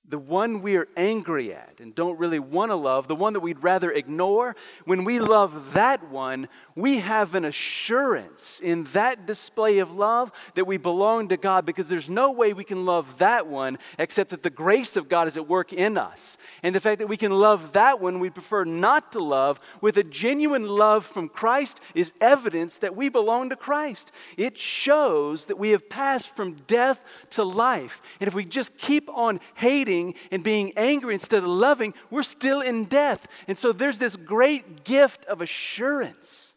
the 0.08 0.18
one 0.18 0.62
we're 0.62 0.88
angry 0.96 1.52
at 1.52 1.80
and 1.80 1.94
don't 1.94 2.18
really 2.18 2.38
want 2.38 2.70
to 2.70 2.76
love, 2.76 3.08
the 3.08 3.14
one 3.14 3.34
that 3.34 3.40
we'd 3.40 3.62
rather 3.62 3.90
ignore, 3.90 4.56
when 4.84 5.04
we 5.04 5.18
love 5.18 5.74
that 5.74 6.10
one, 6.10 6.48
we 6.74 6.98
have 6.98 7.34
an 7.34 7.44
assurance 7.44 8.60
in 8.62 8.84
that 8.84 9.26
display 9.26 9.78
of 9.78 9.92
love 9.92 10.32
that 10.54 10.66
we 10.66 10.78
belong 10.78 11.28
to 11.28 11.36
God 11.36 11.66
because 11.66 11.88
there's 11.88 12.08
no 12.08 12.30
way 12.30 12.52
we 12.52 12.64
can 12.64 12.86
love 12.86 13.18
that 13.18 13.46
one 13.46 13.78
except 13.98 14.30
that 14.30 14.42
the 14.42 14.50
grace 14.50 14.96
of 14.96 15.08
God 15.08 15.26
is 15.26 15.36
at 15.36 15.48
work 15.48 15.72
in 15.72 15.98
us. 15.98 16.38
And 16.62 16.74
the 16.74 16.80
fact 16.80 17.00
that 17.00 17.08
we 17.08 17.16
can 17.16 17.32
love 17.32 17.72
that 17.72 18.00
one 18.00 18.18
we 18.18 18.30
prefer 18.30 18.64
not 18.64 19.12
to 19.12 19.20
love 19.20 19.60
with 19.80 19.96
a 19.96 20.04
genuine 20.04 20.68
love 20.68 21.04
from 21.04 21.28
Christ 21.28 21.80
is 21.94 22.12
evidence 22.20 22.78
that 22.78 22.96
we 22.96 23.08
belong 23.08 23.50
to 23.50 23.56
Christ. 23.56 24.12
It 24.36 24.56
shows 24.56 25.46
that 25.46 25.58
we 25.58 25.70
have 25.70 25.90
passed 25.90 26.30
from 26.30 26.54
death 26.66 27.04
to 27.30 27.44
life. 27.44 28.00
And 28.20 28.28
if 28.28 28.34
we 28.34 28.44
just 28.44 28.78
keep 28.78 29.10
on 29.10 29.40
hating, 29.54 29.97
and 30.30 30.42
being 30.42 30.72
angry 30.76 31.14
instead 31.14 31.42
of 31.42 31.48
loving, 31.48 31.94
we're 32.10 32.22
still 32.22 32.60
in 32.60 32.84
death. 32.84 33.26
And 33.46 33.56
so 33.56 33.72
there's 33.72 33.98
this 33.98 34.16
great 34.16 34.84
gift 34.84 35.24
of 35.26 35.40
assurance. 35.40 36.54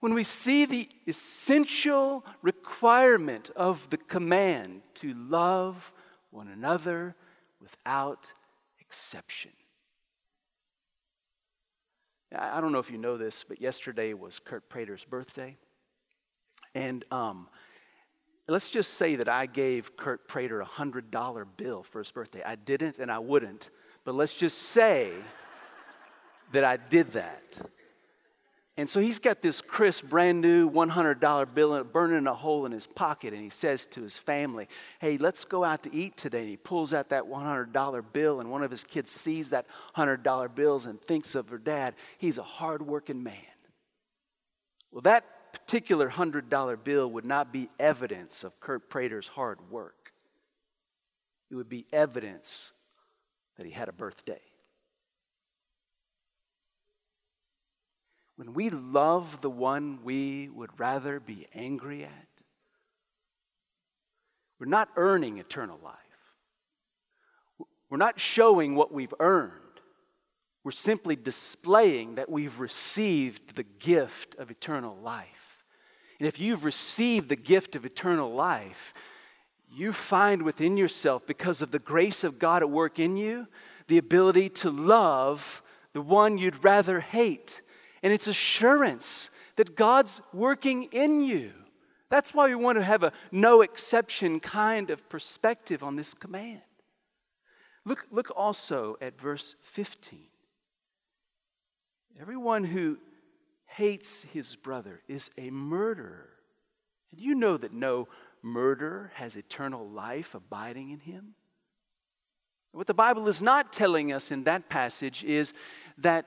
When 0.00 0.14
we 0.14 0.24
see 0.24 0.64
the 0.64 0.88
essential 1.06 2.24
requirement 2.42 3.50
of 3.56 3.90
the 3.90 3.96
command 3.96 4.82
to 4.94 5.12
love 5.14 5.92
one 6.30 6.48
another 6.48 7.16
without 7.60 8.32
exception. 8.80 9.50
I 12.34 12.60
don't 12.60 12.72
know 12.72 12.78
if 12.78 12.90
you 12.90 12.98
know 12.98 13.16
this, 13.16 13.44
but 13.48 13.60
yesterday 13.60 14.12
was 14.12 14.38
Kurt 14.38 14.68
Prater's 14.68 15.04
birthday. 15.04 15.56
And 16.74 17.04
um, 17.10 17.48
Let's 18.50 18.70
just 18.70 18.94
say 18.94 19.16
that 19.16 19.28
I 19.28 19.44
gave 19.44 19.96
Kurt 19.96 20.26
Prater 20.26 20.62
a 20.62 20.66
$100 20.66 21.46
bill 21.58 21.82
for 21.82 21.98
his 21.98 22.10
birthday. 22.10 22.42
I 22.42 22.56
didn't 22.56 22.98
and 22.98 23.12
I 23.12 23.18
wouldn't, 23.18 23.68
but 24.04 24.14
let's 24.14 24.34
just 24.34 24.58
say 24.58 25.12
that 26.52 26.64
I 26.64 26.78
did 26.78 27.12
that. 27.12 27.58
And 28.78 28.88
so 28.88 29.00
he's 29.00 29.18
got 29.18 29.42
this 29.42 29.60
crisp, 29.60 30.04
brand 30.04 30.40
new 30.40 30.70
$100 30.70 31.52
bill 31.52 31.84
burning 31.84 32.26
a 32.28 32.32
hole 32.32 32.64
in 32.64 32.72
his 32.72 32.86
pocket, 32.86 33.34
and 33.34 33.42
he 33.42 33.50
says 33.50 33.86
to 33.86 34.02
his 34.02 34.16
family, 34.16 34.68
Hey, 35.00 35.18
let's 35.18 35.44
go 35.44 35.64
out 35.64 35.82
to 35.82 35.92
eat 35.92 36.16
today. 36.16 36.42
And 36.42 36.48
he 36.48 36.56
pulls 36.56 36.94
out 36.94 37.08
that 37.08 37.24
$100 37.24 38.02
bill, 38.12 38.40
and 38.40 38.50
one 38.50 38.62
of 38.62 38.70
his 38.70 38.84
kids 38.84 39.10
sees 39.10 39.50
that 39.50 39.66
$100 39.96 40.54
bills 40.54 40.86
and 40.86 41.02
thinks 41.02 41.34
of 41.34 41.48
her 41.48 41.58
dad. 41.58 41.96
He's 42.18 42.38
a 42.38 42.44
hardworking 42.44 43.22
man. 43.22 43.42
Well, 44.92 45.02
that 45.02 45.24
particular 45.52 46.10
$100 46.10 46.84
bill 46.84 47.10
would 47.10 47.24
not 47.24 47.52
be 47.52 47.68
evidence 47.78 48.44
of 48.44 48.58
Kurt 48.60 48.88
Prater's 48.88 49.28
hard 49.28 49.70
work. 49.70 50.12
It 51.50 51.54
would 51.54 51.68
be 51.68 51.86
evidence 51.92 52.72
that 53.56 53.66
he 53.66 53.72
had 53.72 53.88
a 53.88 53.92
birthday. 53.92 54.40
When 58.36 58.54
we 58.54 58.70
love 58.70 59.40
the 59.40 59.50
one 59.50 59.98
we 60.04 60.48
would 60.48 60.70
rather 60.78 61.18
be 61.18 61.46
angry 61.54 62.04
at, 62.04 62.28
we're 64.60 64.66
not 64.66 64.90
earning 64.96 65.38
eternal 65.38 65.78
life. 65.82 65.94
We're 67.90 67.96
not 67.96 68.20
showing 68.20 68.74
what 68.74 68.92
we've 68.92 69.14
earned. 69.18 69.52
We're 70.62 70.72
simply 70.72 71.16
displaying 71.16 72.16
that 72.16 72.28
we've 72.28 72.60
received 72.60 73.56
the 73.56 73.64
gift 73.64 74.34
of 74.36 74.50
eternal 74.50 74.96
life. 74.96 75.37
And 76.18 76.26
if 76.26 76.40
you've 76.40 76.64
received 76.64 77.28
the 77.28 77.36
gift 77.36 77.76
of 77.76 77.84
eternal 77.84 78.32
life, 78.32 78.92
you 79.70 79.92
find 79.92 80.42
within 80.42 80.76
yourself, 80.76 81.26
because 81.26 81.62
of 81.62 81.70
the 81.70 81.78
grace 81.78 82.24
of 82.24 82.38
God 82.38 82.62
at 82.62 82.70
work 82.70 82.98
in 82.98 83.16
you, 83.16 83.46
the 83.86 83.98
ability 83.98 84.48
to 84.48 84.70
love 84.70 85.62
the 85.92 86.00
one 86.00 86.38
you'd 86.38 86.64
rather 86.64 87.00
hate. 87.00 87.60
And 88.02 88.12
it's 88.12 88.26
assurance 88.26 89.30
that 89.56 89.76
God's 89.76 90.20
working 90.32 90.84
in 90.84 91.20
you. 91.20 91.52
That's 92.10 92.32
why 92.32 92.48
we 92.48 92.54
want 92.54 92.78
to 92.78 92.84
have 92.84 93.02
a 93.02 93.12
no 93.30 93.60
exception 93.60 94.40
kind 94.40 94.90
of 94.90 95.08
perspective 95.08 95.82
on 95.82 95.96
this 95.96 96.14
command. 96.14 96.62
Look, 97.84 98.06
look 98.10 98.30
also 98.36 98.96
at 99.00 99.20
verse 99.20 99.56
15. 99.60 100.20
Everyone 102.20 102.64
who 102.64 102.98
hates 103.68 104.22
his 104.22 104.56
brother 104.56 105.02
is 105.08 105.30
a 105.38 105.50
murderer. 105.50 106.30
And 107.12 107.20
you 107.20 107.34
know 107.34 107.56
that 107.56 107.72
no 107.72 108.08
murderer 108.42 109.12
has 109.14 109.36
eternal 109.36 109.88
life 109.88 110.34
abiding 110.34 110.90
in 110.90 111.00
him. 111.00 111.34
What 112.72 112.86
the 112.86 112.94
Bible 112.94 113.28
is 113.28 113.40
not 113.40 113.72
telling 113.72 114.12
us 114.12 114.30
in 114.30 114.44
that 114.44 114.68
passage 114.68 115.24
is 115.24 115.54
that 115.96 116.26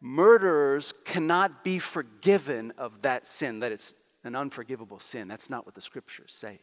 murderers 0.00 0.92
cannot 1.04 1.62
be 1.62 1.78
forgiven 1.78 2.72
of 2.76 3.02
that 3.02 3.26
sin, 3.26 3.60
that 3.60 3.72
it's 3.72 3.94
an 4.24 4.34
unforgivable 4.34 4.98
sin. 4.98 5.28
That's 5.28 5.48
not 5.48 5.64
what 5.64 5.74
the 5.74 5.80
scriptures 5.80 6.34
say. 6.36 6.60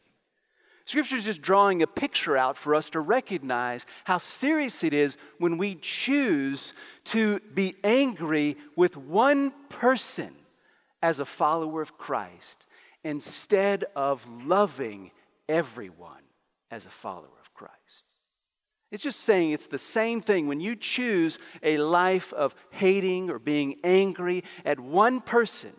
Scripture 0.86 1.16
is 1.16 1.24
just 1.24 1.42
drawing 1.42 1.82
a 1.82 1.88
picture 1.88 2.36
out 2.36 2.58
for 2.58 2.76
us 2.76 2.90
to 2.90 3.00
recognize 3.00 3.86
how 4.04 4.18
serious 4.18 4.84
it 4.84 4.94
is 4.94 5.18
when 5.38 5.58
we 5.58 5.76
choose 5.76 6.74
to 7.06 7.40
be 7.54 7.76
angry 7.84 8.58
with 8.76 8.98
one 8.98 9.54
person 9.70 10.36
as 11.02 11.20
a 11.20 11.26
follower 11.26 11.82
of 11.82 11.98
Christ 11.98 12.66
instead 13.04 13.86
of 13.96 14.28
loving 14.46 15.12
everyone 15.48 16.24
as 16.70 16.86
a 16.86 16.90
follower 16.90 17.40
of 17.40 17.54
Christ. 17.54 17.74
It's 18.92 19.04
just 19.04 19.22
saying 19.22 19.52
it's 19.52 19.68
the 19.68 19.78
same 19.78 20.22
thing 20.22 20.48
when 20.48 20.60
you 20.60 20.76
choose 20.76 21.40
a 21.64 21.78
life 21.78 22.32
of 22.34 22.56
hating 22.72 23.30
or 23.30 23.40
being 23.40 23.78
angry 23.84 24.44
at 24.66 24.80
one 24.80 25.22
person 25.22 25.74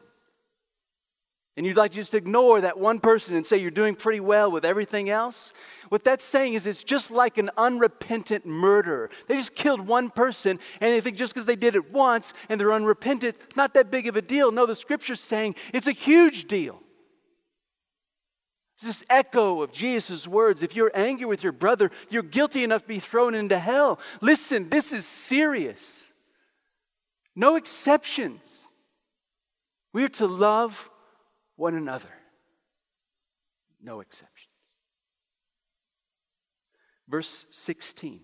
and 1.56 1.64
you'd 1.64 1.76
like 1.76 1.92
to 1.92 1.96
just 1.96 2.14
ignore 2.14 2.60
that 2.60 2.78
one 2.78 2.98
person 2.98 3.36
and 3.36 3.46
say 3.46 3.56
you're 3.56 3.70
doing 3.70 3.94
pretty 3.94 4.18
well 4.20 4.50
with 4.50 4.64
everything 4.64 5.08
else, 5.08 5.52
what 5.88 6.02
that's 6.02 6.24
saying 6.24 6.54
is 6.54 6.66
it's 6.66 6.82
just 6.82 7.10
like 7.10 7.38
an 7.38 7.50
unrepentant 7.56 8.44
murderer. 8.44 9.10
They 9.28 9.36
just 9.36 9.54
killed 9.54 9.86
one 9.86 10.10
person, 10.10 10.58
and 10.80 10.92
they 10.92 11.00
think 11.00 11.16
just 11.16 11.32
because 11.32 11.46
they 11.46 11.56
did 11.56 11.76
it 11.76 11.92
once 11.92 12.34
and 12.48 12.60
they're 12.60 12.72
unrepentant, 12.72 13.36
not 13.56 13.74
that 13.74 13.90
big 13.90 14.08
of 14.08 14.16
a 14.16 14.22
deal. 14.22 14.50
No, 14.50 14.66
the 14.66 14.74
scripture's 14.74 15.20
saying 15.20 15.54
it's 15.72 15.86
a 15.86 15.92
huge 15.92 16.46
deal. 16.46 16.80
It's 18.74 18.86
this 18.86 19.04
echo 19.08 19.62
of 19.62 19.70
Jesus' 19.70 20.26
words. 20.26 20.64
If 20.64 20.74
you're 20.74 20.90
angry 20.94 21.26
with 21.26 21.44
your 21.44 21.52
brother, 21.52 21.92
you're 22.10 22.24
guilty 22.24 22.64
enough 22.64 22.82
to 22.82 22.88
be 22.88 22.98
thrown 22.98 23.36
into 23.36 23.56
hell. 23.56 24.00
Listen, 24.20 24.68
this 24.68 24.92
is 24.92 25.06
serious. 25.06 26.12
No 27.36 27.54
exceptions. 27.54 28.64
We 29.92 30.02
are 30.02 30.08
to 30.08 30.26
love 30.26 30.90
one 31.56 31.74
another. 31.74 32.08
No 33.82 34.00
exceptions. 34.00 34.48
Verse 37.08 37.46
16. 37.50 38.20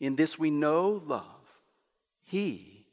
In 0.00 0.16
this 0.16 0.38
we 0.38 0.50
know 0.50 1.02
love. 1.04 1.24
He, 2.22 2.86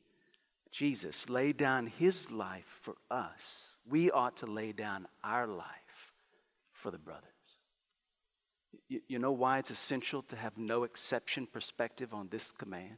Jesus, 0.71 1.29
laid 1.29 1.57
down 1.57 1.87
his 1.87 2.31
life 2.31 2.79
for 2.81 2.95
us. 3.11 3.75
We 3.87 4.09
ought 4.09 4.37
to 4.37 4.45
lay 4.45 4.71
down 4.71 5.07
our 5.23 5.45
life 5.45 6.13
for 6.73 6.89
the 6.91 6.97
brothers. 6.97 7.23
You, 8.87 9.01
you 9.07 9.19
know 9.19 9.31
why 9.31 9.59
it's 9.59 9.69
essential 9.69 10.21
to 10.23 10.35
have 10.35 10.57
no 10.57 10.83
exception 10.83 11.47
perspective 11.47 12.13
on 12.13 12.29
this 12.29 12.51
command? 12.51 12.97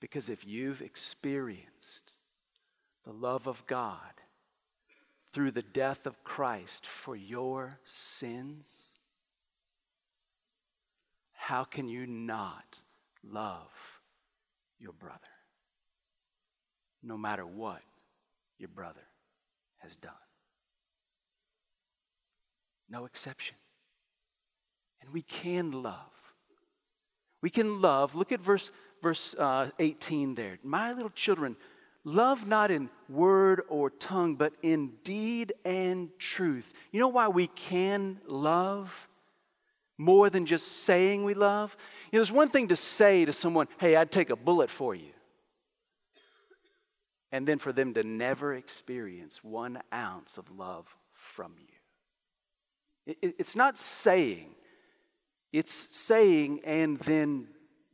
Because 0.00 0.28
if 0.28 0.46
you've 0.46 0.82
experienced 0.82 2.13
the 3.04 3.12
love 3.12 3.46
of 3.46 3.66
God 3.66 3.98
through 5.32 5.50
the 5.50 5.62
death 5.62 6.06
of 6.06 6.22
Christ 6.24 6.86
for 6.86 7.16
your 7.16 7.78
sins, 7.84 8.86
how 11.32 11.64
can 11.64 11.88
you 11.88 12.06
not 12.06 12.80
love 13.22 14.00
your 14.78 14.92
brother? 14.92 15.18
No 17.02 17.18
matter 17.18 17.44
what 17.44 17.82
your 18.58 18.68
brother 18.68 19.06
has 19.78 19.96
done. 19.96 20.12
No 22.88 23.04
exception. 23.04 23.56
And 25.00 25.12
we 25.12 25.22
can 25.22 25.70
love. 25.70 26.14
We 27.42 27.50
can 27.50 27.82
love. 27.82 28.14
Look 28.14 28.32
at 28.32 28.40
verse, 28.40 28.70
verse 29.02 29.34
uh, 29.38 29.70
18 29.78 30.34
there. 30.34 30.58
My 30.62 30.92
little 30.92 31.10
children, 31.10 31.56
Love 32.04 32.46
not 32.46 32.70
in 32.70 32.90
word 33.08 33.62
or 33.68 33.88
tongue, 33.88 34.36
but 34.36 34.52
in 34.62 34.92
deed 35.02 35.54
and 35.64 36.10
truth. 36.18 36.72
You 36.92 37.00
know 37.00 37.08
why 37.08 37.28
we 37.28 37.46
can 37.46 38.20
love 38.26 39.08
more 39.96 40.28
than 40.28 40.44
just 40.44 40.84
saying 40.84 41.24
we 41.24 41.32
love? 41.32 41.76
You 42.12 42.18
know, 42.18 42.20
there's 42.20 42.32
one 42.32 42.50
thing 42.50 42.68
to 42.68 42.76
say 42.76 43.24
to 43.24 43.32
someone, 43.32 43.68
hey, 43.78 43.96
I'd 43.96 44.10
take 44.10 44.28
a 44.28 44.36
bullet 44.36 44.70
for 44.70 44.94
you. 44.94 45.12
And 47.32 47.48
then 47.48 47.58
for 47.58 47.72
them 47.72 47.94
to 47.94 48.04
never 48.04 48.52
experience 48.54 49.42
one 49.42 49.80
ounce 49.92 50.36
of 50.36 50.50
love 50.50 50.94
from 51.12 51.54
you. 51.58 53.14
It's 53.20 53.56
not 53.56 53.76
saying, 53.76 54.54
it's 55.52 55.88
saying 55.96 56.60
and 56.64 56.98
then 56.98 57.48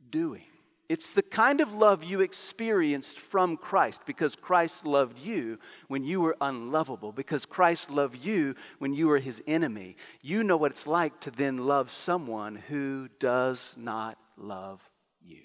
doing. 0.09 0.50
It's 0.91 1.13
the 1.13 1.21
kind 1.21 1.61
of 1.61 1.71
love 1.71 2.03
you 2.03 2.19
experienced 2.19 3.17
from 3.17 3.55
Christ 3.55 4.01
because 4.05 4.35
Christ 4.35 4.85
loved 4.85 5.17
you 5.17 5.57
when 5.87 6.03
you 6.03 6.19
were 6.19 6.35
unlovable, 6.41 7.13
because 7.13 7.45
Christ 7.45 7.89
loved 7.89 8.17
you 8.17 8.55
when 8.77 8.93
you 8.93 9.07
were 9.07 9.19
his 9.19 9.41
enemy. 9.47 9.95
You 10.21 10.43
know 10.43 10.57
what 10.57 10.71
it's 10.71 10.85
like 10.85 11.21
to 11.21 11.31
then 11.31 11.59
love 11.59 11.91
someone 11.91 12.57
who 12.57 13.07
does 13.21 13.73
not 13.77 14.17
love 14.35 14.81
you. 15.21 15.43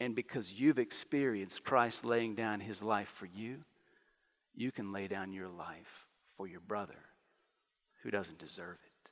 And 0.00 0.16
because 0.16 0.50
you've 0.50 0.78
experienced 0.78 1.62
Christ 1.62 2.06
laying 2.06 2.34
down 2.34 2.60
his 2.60 2.82
life 2.82 3.12
for 3.16 3.26
you, 3.26 3.66
you 4.54 4.72
can 4.72 4.94
lay 4.94 5.08
down 5.08 5.30
your 5.30 5.48
life 5.48 6.06
for 6.38 6.48
your 6.48 6.60
brother 6.60 7.04
who 8.02 8.10
doesn't 8.10 8.38
deserve 8.38 8.78
it. 8.82 9.10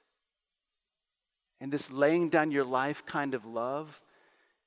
And 1.61 1.71
this 1.71 1.93
laying 1.93 2.31
down 2.31 2.51
your 2.51 2.65
life 2.65 3.05
kind 3.05 3.35
of 3.35 3.45
love 3.45 4.01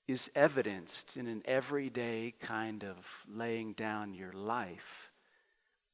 is 0.09 0.31
evidenced 0.33 1.15
in 1.17 1.27
an 1.27 1.43
everyday 1.45 2.33
kind 2.39 2.83
of 2.83 3.23
laying 3.31 3.73
down 3.73 4.11
your 4.11 4.33
life 4.33 5.11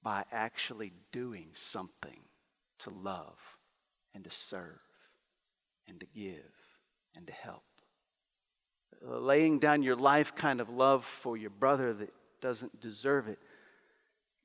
by 0.01 0.23
actually 0.31 0.93
doing 1.11 1.49
something 1.51 2.21
to 2.79 2.89
love 2.89 3.37
and 4.13 4.23
to 4.23 4.31
serve 4.31 4.79
and 5.85 5.99
to 5.99 6.05
give 6.15 6.53
and 7.13 7.27
to 7.27 7.33
help. 7.33 7.63
Laying 9.01 9.59
down 9.59 9.83
your 9.83 9.97
life 9.97 10.33
kind 10.33 10.61
of 10.61 10.69
love 10.69 11.03
for 11.03 11.35
your 11.35 11.49
brother 11.49 11.91
that 11.91 12.13
doesn't 12.39 12.79
deserve 12.79 13.27
it 13.27 13.39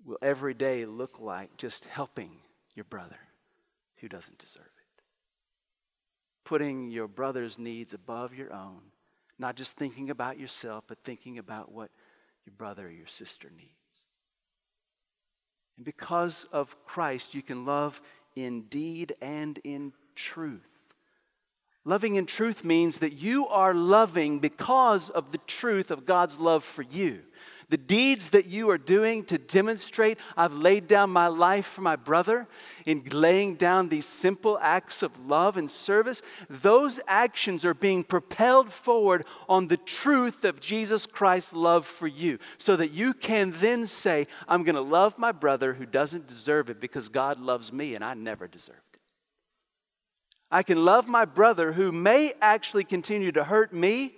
will 0.04 0.18
every 0.20 0.52
day 0.52 0.85
look 0.85 1.20
like 1.20 1.56
just 1.56 1.85
helping 1.85 2.38
your 2.74 2.87
brother 2.87 3.20
who 3.98 4.09
doesn't 4.09 4.38
deserve 4.38 4.64
it. 4.64 5.02
Putting 6.42 6.90
your 6.90 7.06
brother's 7.06 7.56
needs 7.56 7.94
above 7.94 8.35
your 8.35 8.52
own 8.52 8.80
not 9.40 9.57
just 9.57 9.76
thinking 9.76 10.11
about 10.11 10.38
yourself, 10.38 10.85
but 10.87 10.98
thinking 11.03 11.38
about 11.38 11.72
what 11.72 11.90
your 12.44 12.53
brother 12.57 12.87
or 12.87 12.90
your 12.90 13.07
sister 13.07 13.50
needs. 13.57 13.70
And 15.76 15.85
because 15.85 16.44
of 16.53 16.76
Christ, 16.85 17.35
you 17.35 17.42
can 17.42 17.64
love 17.64 18.03
in 18.37 18.62
deed 18.62 19.14
and 19.22 19.59
in 19.64 19.94
truth. 20.14 20.61
Loving 21.87 22.16
in 22.16 22.26
truth 22.26 22.62
means 22.62 22.98
that 22.98 23.14
you 23.14 23.48
are 23.48 23.72
loving 23.72 24.38
because 24.38 25.09
of 25.09 25.33
the 25.33 25.38
truth 25.38 25.90
of 25.90 26.05
God's 26.05 26.38
love 26.38 26.62
for 26.62 26.83
you 26.83 27.22
the 27.70 27.78
deeds 27.78 28.30
that 28.30 28.46
you 28.46 28.68
are 28.68 28.78
doing 28.78 29.24
to 29.24 29.38
demonstrate 29.38 30.18
I've 30.37 30.52
laid 30.52 30.88
down 30.88 31.11
my 31.11 31.28
life 31.28 31.66
for 31.66 31.80
my 31.80 31.96
brother, 31.96 32.48
in 32.85 33.04
laying 33.12 33.54
down 33.54 33.88
these 33.88 34.06
simple 34.06 34.59
acts 34.61 35.02
of 35.02 35.26
love 35.26 35.56
and 35.56 35.70
service, 35.70 36.20
those 36.48 37.00
actions 37.06 37.64
are 37.64 37.74
being 37.74 38.02
propelled 38.02 38.72
forward 38.72 39.24
on 39.48 39.68
the 39.68 39.76
truth 39.76 40.44
of 40.44 40.61
Jesus 40.61 41.06
Christ's 41.06 41.52
love 41.52 41.87
for 41.87 42.09
you, 42.09 42.38
so 42.59 42.74
that 42.74 42.90
you 42.90 43.14
can 43.14 43.52
then 43.56 43.87
say, 43.87 44.26
I'm 44.48 44.64
going 44.64 44.74
to 44.74 44.80
love 44.80 45.16
my 45.16 45.33
brother 45.33 45.74
who 45.74 45.87
doesn't 45.87 46.26
deserve 46.26 46.70
it 46.70 46.80
because 46.80 47.09
God 47.09 47.40
loves 47.40 47.72
me 47.72 47.94
and 47.94 48.04
I 48.04 48.14
never 48.14 48.48
deserved 48.48 48.80
it. 48.94 49.00
I 50.50 50.64
can 50.64 50.85
love 50.85 51.06
my 51.06 51.24
brother 51.24 51.72
who 51.72 51.92
may 51.92 52.33
actually 52.42 52.83
continue 52.83 53.30
to 53.30 53.44
hurt 53.44 53.72
me 53.72 54.16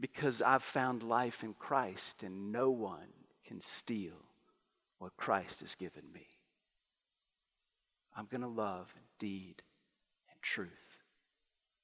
because 0.00 0.40
I've 0.42 0.62
found 0.62 1.02
life 1.02 1.42
in 1.42 1.54
Christ 1.54 2.22
and 2.22 2.52
no 2.52 2.70
one 2.70 3.12
can 3.44 3.60
steal 3.60 4.24
what 4.98 5.16
Christ 5.16 5.60
has 5.60 5.74
given 5.74 6.04
me. 6.12 6.26
I'm 8.16 8.26
going 8.26 8.40
to 8.42 8.48
love 8.48 8.94
deed 9.18 9.62
and 10.30 10.42
truth 10.42 11.04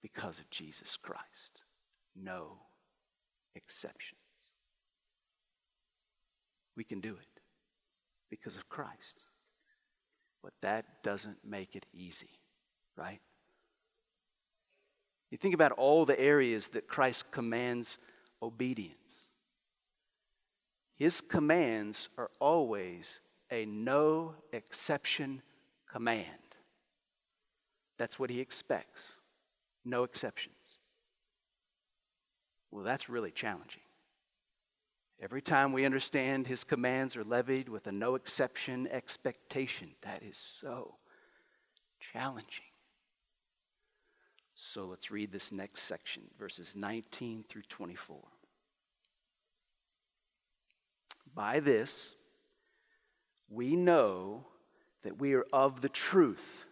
because 0.02 0.38
of 0.38 0.50
Jesus 0.50 0.96
Christ. 0.96 1.62
No 2.14 2.58
exceptions. 3.54 4.20
We 6.76 6.84
can 6.84 7.00
do 7.00 7.14
it 7.14 7.40
because 8.30 8.56
of 8.56 8.68
Christ. 8.68 9.26
But 10.42 10.52
that 10.60 11.02
doesn't 11.02 11.38
make 11.44 11.74
it 11.76 11.86
easy, 11.92 12.40
right? 12.96 13.20
You 15.34 15.38
think 15.38 15.52
about 15.54 15.72
all 15.72 16.04
the 16.04 16.20
areas 16.20 16.68
that 16.68 16.86
Christ 16.86 17.32
commands 17.32 17.98
obedience. 18.40 19.24
His 20.94 21.20
commands 21.20 22.08
are 22.16 22.30
always 22.38 23.20
a 23.50 23.64
no 23.64 24.36
exception 24.52 25.42
command. 25.90 26.28
That's 27.98 28.16
what 28.16 28.30
he 28.30 28.38
expects. 28.38 29.18
No 29.84 30.04
exceptions. 30.04 30.78
Well, 32.70 32.84
that's 32.84 33.08
really 33.08 33.32
challenging. 33.32 33.82
Every 35.20 35.42
time 35.42 35.72
we 35.72 35.84
understand 35.84 36.46
his 36.46 36.62
commands 36.62 37.16
are 37.16 37.24
levied 37.24 37.68
with 37.68 37.88
a 37.88 37.92
no 37.92 38.14
exception 38.14 38.86
expectation, 38.86 39.96
that 40.02 40.22
is 40.22 40.36
so 40.36 40.94
challenging. 42.12 42.66
So 44.54 44.84
let's 44.84 45.10
read 45.10 45.32
this 45.32 45.50
next 45.50 45.82
section, 45.82 46.22
verses 46.38 46.76
19 46.76 47.44
through 47.48 47.62
24. 47.68 48.18
By 51.34 51.58
this, 51.58 52.14
we 53.50 53.74
know 53.74 54.46
that 55.02 55.18
we 55.18 55.34
are 55.34 55.46
of 55.52 55.80
the 55.80 55.88
truth, 55.88 56.66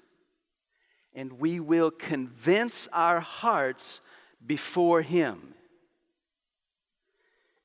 and 1.12 1.34
we 1.40 1.58
will 1.58 1.90
convince 1.90 2.88
our 2.92 3.18
hearts 3.18 4.00
before 4.46 5.02
Him. 5.02 5.54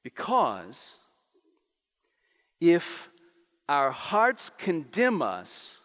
Because 0.03 0.95
if 2.59 3.09
our 3.69 3.91
hearts 3.91 4.49
condemn 4.57 5.21
us, 5.21 5.77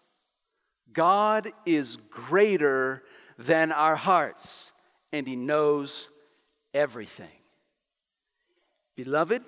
God 0.90 1.52
is 1.66 1.98
greater 2.10 3.02
than 3.38 3.72
our 3.72 3.96
hearts, 3.96 4.72
and 5.12 5.26
He 5.26 5.36
knows 5.36 6.08
everything. 6.74 7.28
Beloved, 8.96 9.42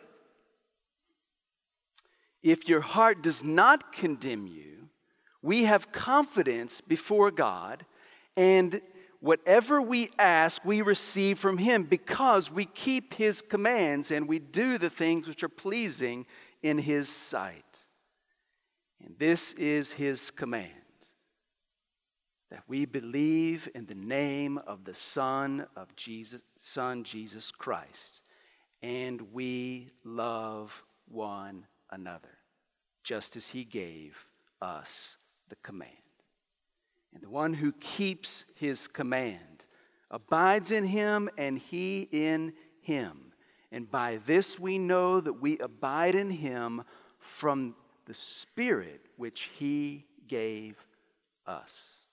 if 2.42 2.68
your 2.68 2.80
heart 2.80 3.22
does 3.22 3.42
not 3.42 3.92
condemn 3.92 4.46
you, 4.46 4.88
we 5.42 5.64
have 5.64 5.92
confidence 5.92 6.80
before 6.80 7.30
God, 7.30 7.84
and 8.36 8.80
whatever 9.20 9.80
we 9.80 10.10
ask, 10.18 10.64
we 10.64 10.82
receive 10.82 11.38
from 11.38 11.58
Him 11.58 11.84
because 11.84 12.50
we 12.50 12.66
keep 12.66 13.14
His 13.14 13.40
commands 13.40 14.10
and 14.10 14.28
we 14.28 14.38
do 14.38 14.78
the 14.78 14.90
things 14.90 15.26
which 15.26 15.42
are 15.42 15.48
pleasing 15.48 16.26
in 16.62 16.78
His 16.78 17.08
sight. 17.08 17.84
And 19.02 19.14
this 19.18 19.52
is 19.54 19.92
His 19.92 20.30
command 20.30 20.83
that 22.54 22.62
we 22.68 22.84
believe 22.84 23.68
in 23.74 23.84
the 23.86 23.96
name 23.96 24.58
of 24.58 24.84
the 24.84 24.94
Son 24.94 25.66
of 25.74 25.96
Jesus, 25.96 26.40
Son 26.56 27.02
Jesus 27.02 27.50
Christ, 27.50 28.20
and 28.80 29.32
we 29.32 29.90
love 30.04 30.84
one 31.08 31.66
another 31.90 32.38
just 33.02 33.34
as 33.34 33.48
he 33.48 33.64
gave 33.64 34.28
us 34.62 35.16
the 35.48 35.56
command. 35.56 35.90
And 37.12 37.24
the 37.24 37.28
one 37.28 37.54
who 37.54 37.72
keeps 37.72 38.44
his 38.54 38.86
command 38.86 39.64
abides 40.08 40.70
in 40.70 40.84
him 40.84 41.28
and 41.36 41.58
he 41.58 42.08
in 42.12 42.52
him. 42.80 43.32
And 43.72 43.90
by 43.90 44.20
this 44.24 44.60
we 44.60 44.78
know 44.78 45.18
that 45.18 45.42
we 45.42 45.58
abide 45.58 46.14
in 46.14 46.30
him 46.30 46.84
from 47.18 47.74
the 48.06 48.14
Spirit 48.14 49.06
which 49.16 49.50
he 49.58 50.04
gave 50.28 50.76
us. 51.48 52.03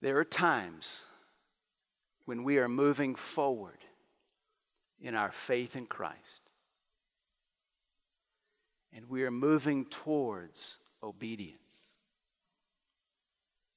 There 0.00 0.18
are 0.18 0.24
times 0.24 1.02
when 2.24 2.42
we 2.42 2.58
are 2.58 2.68
moving 2.68 3.14
forward 3.14 3.84
in 5.00 5.14
our 5.14 5.30
faith 5.30 5.76
in 5.76 5.86
Christ 5.86 6.50
and 8.94 9.08
we 9.08 9.22
are 9.24 9.30
moving 9.30 9.84
towards 9.84 10.76
obedience. 11.02 11.86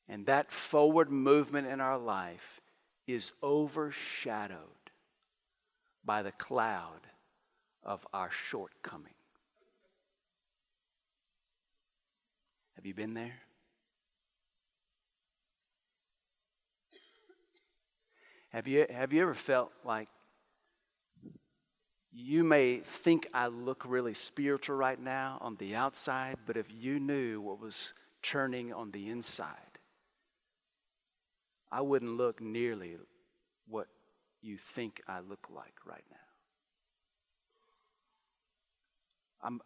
And 0.07 0.25
that 0.25 0.51
forward 0.51 1.09
movement 1.09 1.67
in 1.67 1.79
our 1.79 1.97
life 1.97 2.61
is 3.07 3.31
overshadowed 3.41 4.59
by 6.03 6.21
the 6.21 6.31
cloud 6.31 7.07
of 7.83 8.05
our 8.13 8.29
shortcoming. 8.31 9.13
Have 12.75 12.85
you 12.85 12.93
been 12.93 13.13
there? 13.13 13.42
Have 18.53 18.67
you, 18.67 18.85
have 18.87 19.11
you 19.11 19.23
ever 19.23 19.33
felt 19.33 19.71
like 19.83 20.09
you 22.11 22.43
may 22.43 22.77
think 22.77 23.27
I 23.33 23.47
look 23.47 23.83
really 23.83 24.13
spiritual 24.13 24.75
right 24.75 24.99
now 24.99 25.39
on 25.41 25.55
the 25.55 25.73
outside, 25.73 26.35
but 26.45 26.55
if 26.55 26.67
you 26.71 26.99
knew 26.99 27.41
what 27.41 27.59
was 27.59 27.93
churning 28.21 28.71
on 28.71 28.91
the 28.91 29.09
inside, 29.09 29.79
I 31.71 31.81
wouldn't 31.81 32.15
look 32.15 32.39
nearly 32.41 32.97
what 33.67 33.87
you 34.43 34.57
think 34.57 35.01
I 35.07 35.21
look 35.21 35.47
like 35.49 35.73
right 35.83 36.03
now. 36.11 36.17
I'm, 39.41 39.61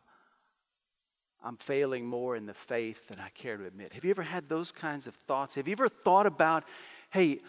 I'm 1.43 1.57
failing 1.57 2.05
more 2.05 2.37
in 2.37 2.45
the 2.45 2.53
faith 2.53 3.09
than 3.09 3.19
I 3.19 3.27
care 3.29 3.57
to 3.57 3.65
admit. 3.65 3.91
Have 3.91 4.05
you 4.05 4.11
ever 4.11 4.23
had 4.23 4.47
those 4.47 4.71
kinds 4.71 5.07
of 5.07 5.15
thoughts? 5.27 5.55
Have 5.55 5.67
you 5.67 5.73
ever 5.73 5.89
thought 5.89 6.25
about, 6.25 6.63
hey, 7.09 7.41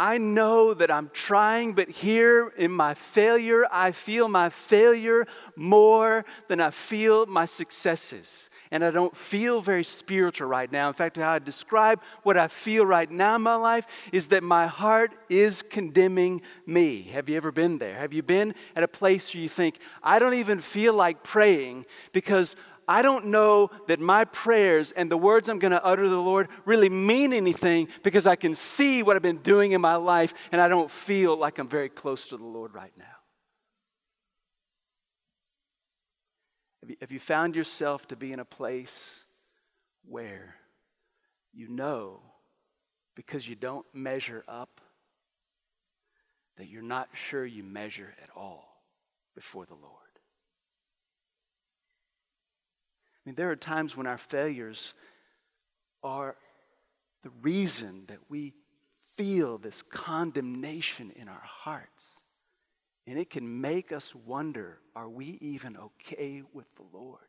I 0.00 0.16
know 0.18 0.74
that 0.74 0.92
I'm 0.92 1.10
trying, 1.12 1.72
but 1.72 1.88
here 1.88 2.52
in 2.56 2.70
my 2.70 2.94
failure, 2.94 3.66
I 3.68 3.90
feel 3.90 4.28
my 4.28 4.48
failure 4.48 5.26
more 5.56 6.24
than 6.46 6.60
I 6.60 6.70
feel 6.70 7.26
my 7.26 7.46
successes. 7.46 8.48
And 8.70 8.84
I 8.84 8.92
don't 8.92 9.16
feel 9.16 9.60
very 9.60 9.82
spiritual 9.82 10.46
right 10.46 10.70
now. 10.70 10.86
In 10.86 10.94
fact, 10.94 11.16
how 11.16 11.32
I 11.32 11.40
describe 11.40 12.00
what 12.22 12.36
I 12.36 12.46
feel 12.46 12.86
right 12.86 13.10
now 13.10 13.34
in 13.34 13.42
my 13.42 13.56
life 13.56 13.86
is 14.12 14.28
that 14.28 14.44
my 14.44 14.68
heart 14.68 15.14
is 15.28 15.62
condemning 15.62 16.42
me. 16.64 17.02
Have 17.14 17.28
you 17.28 17.36
ever 17.36 17.50
been 17.50 17.78
there? 17.78 17.96
Have 17.96 18.12
you 18.12 18.22
been 18.22 18.54
at 18.76 18.84
a 18.84 18.88
place 18.88 19.34
where 19.34 19.42
you 19.42 19.48
think, 19.48 19.80
I 20.00 20.20
don't 20.20 20.34
even 20.34 20.60
feel 20.60 20.94
like 20.94 21.24
praying 21.24 21.86
because 22.12 22.54
I 22.88 23.02
don't 23.02 23.26
know 23.26 23.70
that 23.86 24.00
my 24.00 24.24
prayers 24.24 24.92
and 24.92 25.10
the 25.10 25.18
words 25.18 25.50
I'm 25.50 25.58
going 25.58 25.72
to 25.72 25.84
utter 25.84 26.04
to 26.04 26.08
the 26.08 26.16
Lord 26.16 26.48
really 26.64 26.88
mean 26.88 27.34
anything 27.34 27.88
because 28.02 28.26
I 28.26 28.34
can 28.34 28.54
see 28.54 29.02
what 29.02 29.14
I've 29.14 29.22
been 29.22 29.42
doing 29.42 29.72
in 29.72 29.82
my 29.82 29.96
life 29.96 30.32
and 30.50 30.58
I 30.58 30.68
don't 30.68 30.90
feel 30.90 31.36
like 31.36 31.58
I'm 31.58 31.68
very 31.68 31.90
close 31.90 32.28
to 32.28 32.38
the 32.38 32.44
Lord 32.44 32.72
right 32.72 32.92
now. 32.96 33.04
Have 36.80 36.90
you, 36.90 36.96
have 37.02 37.12
you 37.12 37.20
found 37.20 37.54
yourself 37.54 38.08
to 38.08 38.16
be 38.16 38.32
in 38.32 38.40
a 38.40 38.46
place 38.46 39.26
where 40.06 40.54
you 41.52 41.68
know 41.68 42.22
because 43.14 43.46
you 43.46 43.54
don't 43.54 43.84
measure 43.92 44.44
up 44.48 44.80
that 46.56 46.68
you're 46.68 46.80
not 46.80 47.10
sure 47.12 47.44
you 47.44 47.62
measure 47.62 48.14
at 48.22 48.30
all 48.34 48.82
before 49.34 49.66
the 49.66 49.74
Lord? 49.74 50.07
Mean, 53.28 53.34
there 53.34 53.50
are 53.50 53.56
times 53.56 53.94
when 53.94 54.06
our 54.06 54.16
failures 54.16 54.94
are 56.02 56.34
the 57.22 57.30
reason 57.42 58.04
that 58.06 58.20
we 58.30 58.54
feel 59.16 59.58
this 59.58 59.82
condemnation 59.82 61.10
in 61.10 61.28
our 61.28 61.42
hearts. 61.44 62.22
And 63.06 63.18
it 63.18 63.28
can 63.28 63.60
make 63.60 63.92
us 63.92 64.14
wonder 64.14 64.78
are 64.96 65.10
we 65.10 65.36
even 65.42 65.76
okay 65.76 66.42
with 66.54 66.74
the 66.76 66.84
Lord? 66.90 67.20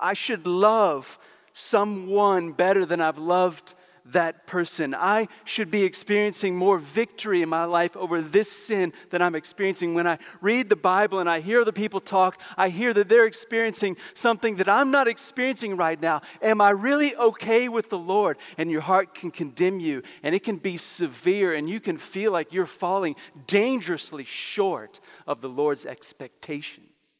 I 0.00 0.14
should 0.14 0.44
love 0.44 1.16
someone 1.52 2.50
better 2.50 2.84
than 2.84 3.00
I've 3.00 3.18
loved 3.18 3.76
that 4.06 4.46
person. 4.46 4.94
I 4.94 5.28
should 5.44 5.70
be 5.70 5.84
experiencing 5.84 6.56
more 6.56 6.78
victory 6.78 7.42
in 7.42 7.48
my 7.48 7.64
life 7.64 7.96
over 7.96 8.20
this 8.20 8.50
sin 8.50 8.92
that 9.10 9.22
I'm 9.22 9.34
experiencing. 9.34 9.94
When 9.94 10.06
I 10.06 10.18
read 10.40 10.68
the 10.68 10.76
Bible 10.76 11.20
and 11.20 11.30
I 11.30 11.40
hear 11.40 11.64
the 11.64 11.72
people 11.72 12.00
talk, 12.00 12.40
I 12.56 12.68
hear 12.68 12.92
that 12.94 13.08
they're 13.08 13.26
experiencing 13.26 13.96
something 14.14 14.56
that 14.56 14.68
I'm 14.68 14.90
not 14.90 15.08
experiencing 15.08 15.76
right 15.76 16.00
now. 16.00 16.22
Am 16.40 16.60
I 16.60 16.70
really 16.70 17.14
okay 17.16 17.68
with 17.68 17.90
the 17.90 17.98
Lord? 17.98 18.38
And 18.58 18.70
your 18.70 18.80
heart 18.80 19.14
can 19.14 19.30
condemn 19.30 19.80
you, 19.80 20.02
and 20.22 20.34
it 20.34 20.42
can 20.44 20.56
be 20.56 20.76
severe, 20.76 21.54
and 21.54 21.68
you 21.68 21.80
can 21.80 21.98
feel 21.98 22.32
like 22.32 22.52
you're 22.52 22.66
falling 22.66 23.16
dangerously 23.46 24.24
short 24.24 25.00
of 25.26 25.40
the 25.40 25.48
Lord's 25.48 25.86
expectations. 25.86 27.16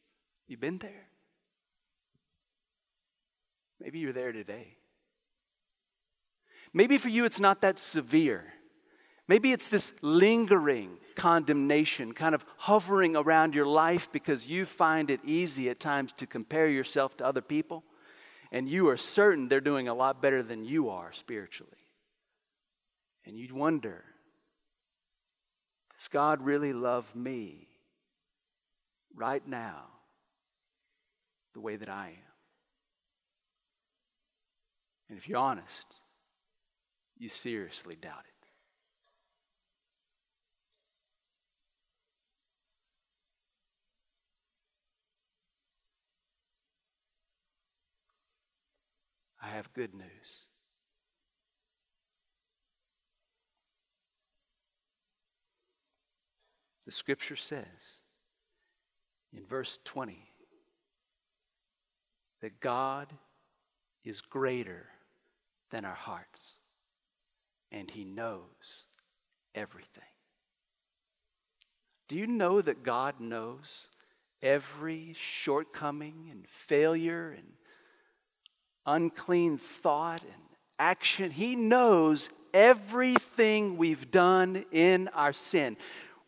You've 0.47 0.59
been 0.59 0.79
there? 0.79 1.07
Maybe 3.79 3.99
you're 3.99 4.13
there 4.13 4.31
today. 4.31 4.77
Maybe 6.73 6.97
for 6.97 7.09
you 7.09 7.25
it's 7.25 7.39
not 7.39 7.61
that 7.61 7.77
severe. 7.77 8.45
Maybe 9.27 9.51
it's 9.51 9.69
this 9.69 9.93
lingering 10.01 10.97
condemnation 11.15 12.13
kind 12.13 12.35
of 12.35 12.43
hovering 12.57 13.15
around 13.15 13.53
your 13.53 13.67
life 13.67 14.09
because 14.11 14.47
you 14.47 14.65
find 14.65 15.09
it 15.09 15.21
easy 15.23 15.69
at 15.69 15.79
times 15.79 16.11
to 16.13 16.27
compare 16.27 16.67
yourself 16.67 17.15
to 17.17 17.25
other 17.25 17.41
people 17.41 17.83
and 18.53 18.69
you 18.69 18.87
are 18.87 18.97
certain 18.97 19.47
they're 19.47 19.59
doing 19.59 19.87
a 19.87 19.93
lot 19.95 20.21
better 20.21 20.43
than 20.43 20.63
you 20.63 20.89
are 20.89 21.11
spiritually. 21.11 21.71
And 23.25 23.35
you 23.35 23.53
wonder, 23.55 24.03
does 25.97 26.07
God 26.07 26.39
really 26.39 26.71
love 26.71 27.15
me 27.15 27.67
right 29.15 29.45
now 29.47 29.85
the 31.55 31.61
way 31.61 31.77
that 31.77 31.89
I 31.89 32.09
am? 32.09 32.33
And 35.09 35.17
if 35.17 35.27
you're 35.27 35.39
honest, 35.39 36.02
you 37.23 37.29
seriously 37.29 37.95
doubt 37.95 38.25
it. 38.25 38.47
I 49.41 49.47
have 49.47 49.71
good 49.73 49.93
news. 49.93 50.41
The 56.85 56.91
scripture 56.91 57.37
says 57.37 58.01
in 59.31 59.45
verse 59.45 59.79
20 59.85 60.17
that 62.41 62.59
God 62.59 63.07
is 64.03 64.19
greater 64.19 64.87
than 65.71 65.85
our 65.85 65.95
hearts 65.95 66.55
and 67.73 67.89
He 67.89 68.05
knows 68.05 68.85
everything. 69.53 70.03
Do 72.07 72.17
you 72.17 72.27
know 72.27 72.61
that 72.61 72.83
God 72.83 73.19
knows 73.19 73.89
every 74.41 75.15
shortcoming 75.19 76.27
and 76.31 76.45
failure 76.47 77.35
and 77.35 77.53
unclean 78.85 79.57
thought 79.57 80.21
and 80.21 80.41
action? 80.77 81.31
He 81.31 81.55
knows 81.55 82.29
everything 82.53 83.77
we've 83.77 84.11
done 84.11 84.63
in 84.71 85.07
our 85.09 85.33
sin. 85.33 85.75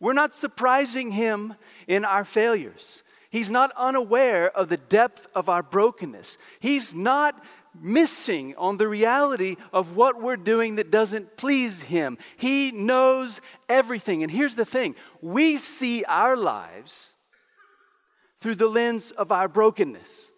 We're 0.00 0.12
not 0.12 0.34
surprising 0.34 1.12
Him 1.12 1.54
in 1.86 2.04
our 2.04 2.24
failures. 2.24 3.04
He's 3.30 3.50
not 3.50 3.70
unaware 3.76 4.50
of 4.56 4.68
the 4.68 4.76
depth 4.76 5.26
of 5.34 5.48
our 5.48 5.62
brokenness. 5.62 6.38
He's 6.58 6.94
not 6.94 7.44
missing 7.80 8.54
on 8.56 8.76
the 8.76 8.88
reality 8.88 9.56
of 9.72 9.96
what 9.96 10.20
we're 10.20 10.36
doing 10.36 10.76
that 10.76 10.90
doesn't 10.90 11.36
please 11.36 11.82
Him. 11.82 12.18
He 12.36 12.72
knows 12.72 13.40
everything. 13.68 14.22
And 14.22 14.30
here's 14.30 14.56
the 14.56 14.64
thing 14.64 14.94
we 15.20 15.58
see 15.58 16.04
our 16.04 16.36
lives 16.36 17.12
through 18.38 18.56
the 18.56 18.68
lens 18.68 19.10
of 19.12 19.32
our 19.32 19.48
brokenness. 19.48 20.30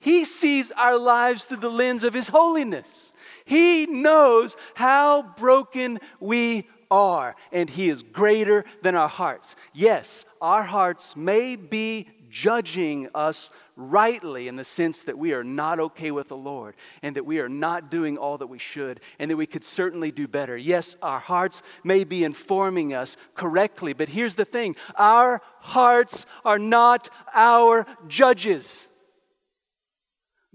He 0.00 0.24
sees 0.24 0.70
our 0.72 0.98
lives 0.98 1.44
through 1.44 1.58
the 1.58 1.70
lens 1.70 2.04
of 2.04 2.12
His 2.12 2.28
holiness. 2.28 3.12
He 3.44 3.86
knows 3.86 4.56
how 4.74 5.22
broken 5.38 5.98
we 6.20 6.68
are, 6.90 7.34
and 7.52 7.70
He 7.70 7.88
is 7.88 8.02
greater 8.02 8.64
than 8.82 8.94
our 8.94 9.08
hearts. 9.08 9.56
Yes, 9.72 10.24
our 10.40 10.62
hearts 10.62 11.16
may 11.16 11.56
be 11.56 12.08
judging 12.28 13.08
us 13.14 13.50
rightly 13.76 14.48
in 14.48 14.56
the 14.56 14.64
sense 14.64 15.02
that 15.04 15.18
we 15.18 15.32
are 15.32 15.44
not 15.44 15.80
okay 15.80 16.10
with 16.10 16.28
the 16.28 16.36
Lord 16.36 16.76
and 17.02 17.16
that 17.16 17.26
we 17.26 17.40
are 17.40 17.48
not 17.48 17.90
doing 17.90 18.16
all 18.16 18.38
that 18.38 18.46
we 18.46 18.58
should 18.58 19.00
and 19.18 19.30
that 19.30 19.36
we 19.36 19.46
could 19.46 19.64
certainly 19.64 20.10
do 20.10 20.28
better. 20.28 20.56
Yes, 20.56 20.96
our 21.02 21.18
hearts 21.18 21.62
may 21.82 22.04
be 22.04 22.24
informing 22.24 22.94
us 22.94 23.16
correctly, 23.34 23.92
but 23.92 24.08
here's 24.08 24.36
the 24.36 24.44
thing 24.44 24.76
our 24.96 25.40
hearts 25.60 26.26
are 26.44 26.58
not 26.58 27.08
our 27.34 27.86
judges. 28.06 28.88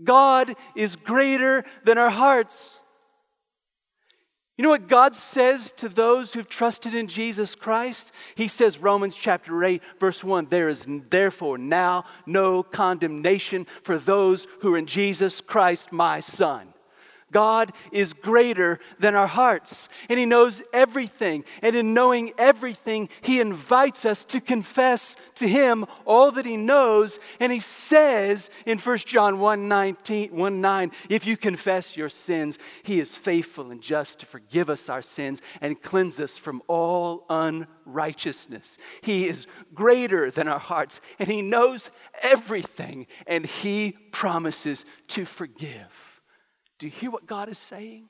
God 0.04 0.56
is 0.76 0.96
greater 0.96 1.66
than 1.84 1.98
our 1.98 2.10
hearts. 2.10 2.79
You 4.60 4.64
know 4.64 4.72
what 4.72 4.90
God 4.90 5.16
says 5.16 5.72
to 5.78 5.88
those 5.88 6.34
who've 6.34 6.50
trusted 6.50 6.94
in 6.94 7.08
Jesus 7.08 7.56
Christ? 7.56 8.12
He 8.36 8.50
says, 8.50 8.78
Romans 8.78 9.16
chapter 9.16 9.64
8, 9.64 9.82
verse 10.02 10.22
1 10.22 10.48
There 10.50 10.68
is 10.68 10.86
therefore 11.10 11.58
now 11.58 12.04
no 12.26 12.62
condemnation 12.64 13.68
for 13.84 13.98
those 13.98 14.48
who 14.60 14.74
are 14.74 14.78
in 14.78 14.86
Jesus 14.86 15.40
Christ, 15.40 15.94
my 15.94 16.20
Son. 16.20 16.74
God 17.32 17.72
is 17.92 18.14
greater 18.14 18.80
than 19.00 19.16
our 19.16 19.28
hearts, 19.28 19.90
and 20.10 20.20
He 20.20 20.26
knows 20.26 20.62
everything. 20.74 21.44
And 21.62 21.76
in 21.76 21.94
knowing 21.94 22.32
everything, 22.38 23.10
He 23.22 23.40
invites 23.40 24.06
us 24.06 24.26
to 24.26 24.42
confess 24.42 25.16
to 25.36 25.48
Him 25.48 25.86
all 26.06 26.32
that 26.32 26.46
He 26.46 26.58
knows. 26.58 27.20
And 27.40 27.52
He 27.52 27.60
says 27.60 28.50
in 28.66 28.80
1 28.80 28.98
John 29.00 29.40
1 29.40 29.68
19, 29.68 30.36
1 30.36 30.62
9, 30.62 30.92
if 31.10 31.26
you 31.26 31.38
confess 31.38 31.96
your 31.96 32.10
sins, 32.10 32.58
He 32.84 33.00
is 33.00 33.16
faithful 33.16 33.72
and 33.72 33.82
just 33.82 34.20
to 34.20 34.26
forgive 34.26 34.70
us 34.70 34.90
our 34.90 35.02
sins 35.02 35.42
and 35.62 35.82
cleanse 35.82 36.20
us 36.20 36.38
from 36.38 36.62
all 36.68 37.26
unrighteousness. 37.30 38.78
He 39.02 39.28
is 39.28 39.48
greater 39.74 40.32
than 40.32 40.48
our 40.48 40.60
hearts, 40.60 41.02
and 41.20 41.30
He 41.30 41.42
knows 41.42 41.90
everything, 42.22 43.08
and 43.28 43.46
He 43.46 43.94
promises 44.12 44.86
to 45.10 45.26
forgive. 45.26 46.09
Do 46.80 46.88
you 46.88 46.92
hear 46.92 47.12
what 47.12 47.28
God 47.28 47.50
is 47.50 47.58
saying? 47.58 48.10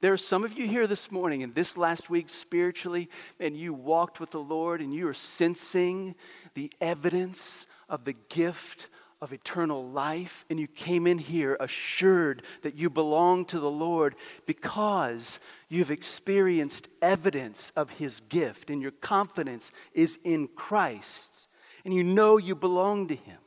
There 0.00 0.12
are 0.12 0.18
some 0.18 0.44
of 0.44 0.58
you 0.58 0.66
here 0.66 0.86
this 0.86 1.10
morning 1.10 1.42
and 1.42 1.54
this 1.54 1.76
last 1.76 2.10
week 2.10 2.28
spiritually, 2.28 3.08
and 3.38 3.56
you 3.56 3.72
walked 3.72 4.18
with 4.18 4.32
the 4.32 4.40
Lord 4.40 4.80
and 4.80 4.92
you 4.92 5.08
are 5.08 5.14
sensing 5.14 6.14
the 6.54 6.72
evidence 6.80 7.66
of 7.88 8.04
the 8.04 8.14
gift 8.28 8.88
of 9.20 9.32
eternal 9.32 9.88
life, 9.88 10.44
and 10.50 10.60
you 10.60 10.66
came 10.66 11.06
in 11.06 11.16
here 11.16 11.56
assured 11.58 12.42
that 12.62 12.74
you 12.74 12.90
belong 12.90 13.46
to 13.46 13.58
the 13.58 13.70
Lord 13.70 14.14
because 14.44 15.38
you've 15.70 15.90
experienced 15.90 16.88
evidence 17.00 17.72
of 17.74 17.90
His 17.90 18.20
gift, 18.28 18.68
and 18.68 18.82
your 18.82 18.90
confidence 18.90 19.70
is 19.94 20.18
in 20.24 20.48
Christ, 20.48 21.48
and 21.86 21.94
you 21.94 22.04
know 22.04 22.36
you 22.36 22.54
belong 22.54 23.08
to 23.08 23.14
Him. 23.14 23.38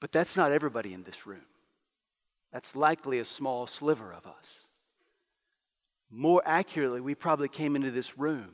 But 0.00 0.12
that's 0.12 0.36
not 0.36 0.52
everybody 0.52 0.92
in 0.92 1.04
this 1.04 1.26
room. 1.26 1.46
That's 2.52 2.76
likely 2.76 3.18
a 3.18 3.24
small 3.24 3.66
sliver 3.66 4.12
of 4.12 4.26
us. 4.26 4.66
More 6.10 6.42
accurately, 6.44 7.00
we 7.00 7.14
probably 7.14 7.48
came 7.48 7.74
into 7.74 7.90
this 7.90 8.18
room 8.18 8.50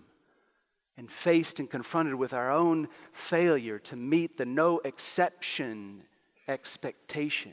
and 0.96 1.10
faced 1.10 1.60
and 1.60 1.68
confronted 1.68 2.14
with 2.14 2.32
our 2.32 2.50
own 2.50 2.88
failure 3.12 3.78
to 3.78 3.96
meet 3.96 4.36
the 4.36 4.46
no 4.46 4.80
exception 4.84 6.02
expectation. 6.48 7.52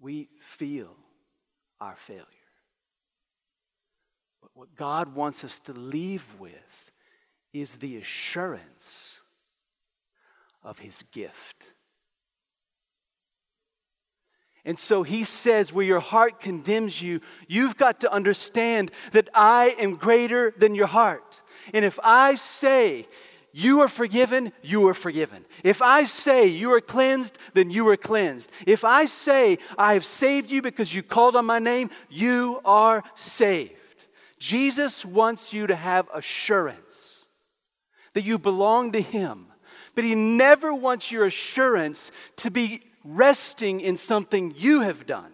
We 0.00 0.28
feel 0.40 0.96
our 1.80 1.96
failure. 1.96 2.24
But 4.40 4.50
what 4.54 4.74
God 4.76 5.14
wants 5.14 5.44
us 5.44 5.58
to 5.60 5.72
leave 5.72 6.24
with 6.38 6.92
is 7.52 7.76
the 7.76 7.96
assurance 7.96 9.20
of 10.62 10.80
His 10.80 11.02
gift. 11.12 11.64
And 14.68 14.78
so 14.78 15.02
he 15.02 15.24
says, 15.24 15.72
where 15.72 15.86
your 15.86 15.98
heart 15.98 16.40
condemns 16.40 17.00
you, 17.00 17.22
you've 17.46 17.78
got 17.78 18.00
to 18.00 18.12
understand 18.12 18.90
that 19.12 19.30
I 19.32 19.74
am 19.80 19.96
greater 19.96 20.52
than 20.58 20.74
your 20.74 20.88
heart. 20.88 21.40
And 21.72 21.86
if 21.86 21.98
I 22.04 22.34
say, 22.34 23.08
you 23.50 23.80
are 23.80 23.88
forgiven, 23.88 24.52
you 24.60 24.86
are 24.88 24.92
forgiven. 24.92 25.46
If 25.64 25.80
I 25.80 26.04
say 26.04 26.48
you 26.48 26.70
are 26.74 26.82
cleansed, 26.82 27.38
then 27.54 27.70
you 27.70 27.88
are 27.88 27.96
cleansed. 27.96 28.50
If 28.66 28.84
I 28.84 29.06
say 29.06 29.56
I 29.78 29.94
have 29.94 30.04
saved 30.04 30.50
you 30.50 30.60
because 30.60 30.92
you 30.92 31.02
called 31.02 31.34
on 31.34 31.46
my 31.46 31.60
name, 31.60 31.88
you 32.10 32.60
are 32.62 33.02
saved. 33.14 33.72
Jesus 34.38 35.02
wants 35.02 35.50
you 35.50 35.66
to 35.66 35.76
have 35.76 36.10
assurance 36.12 37.24
that 38.12 38.24
you 38.24 38.38
belong 38.38 38.92
to 38.92 39.00
him, 39.00 39.46
but 39.94 40.04
he 40.04 40.14
never 40.14 40.74
wants 40.74 41.10
your 41.10 41.24
assurance 41.24 42.12
to 42.36 42.50
be 42.50 42.82
resting 43.04 43.80
in 43.80 43.96
something 43.96 44.54
you 44.56 44.80
have 44.80 45.06
done. 45.06 45.32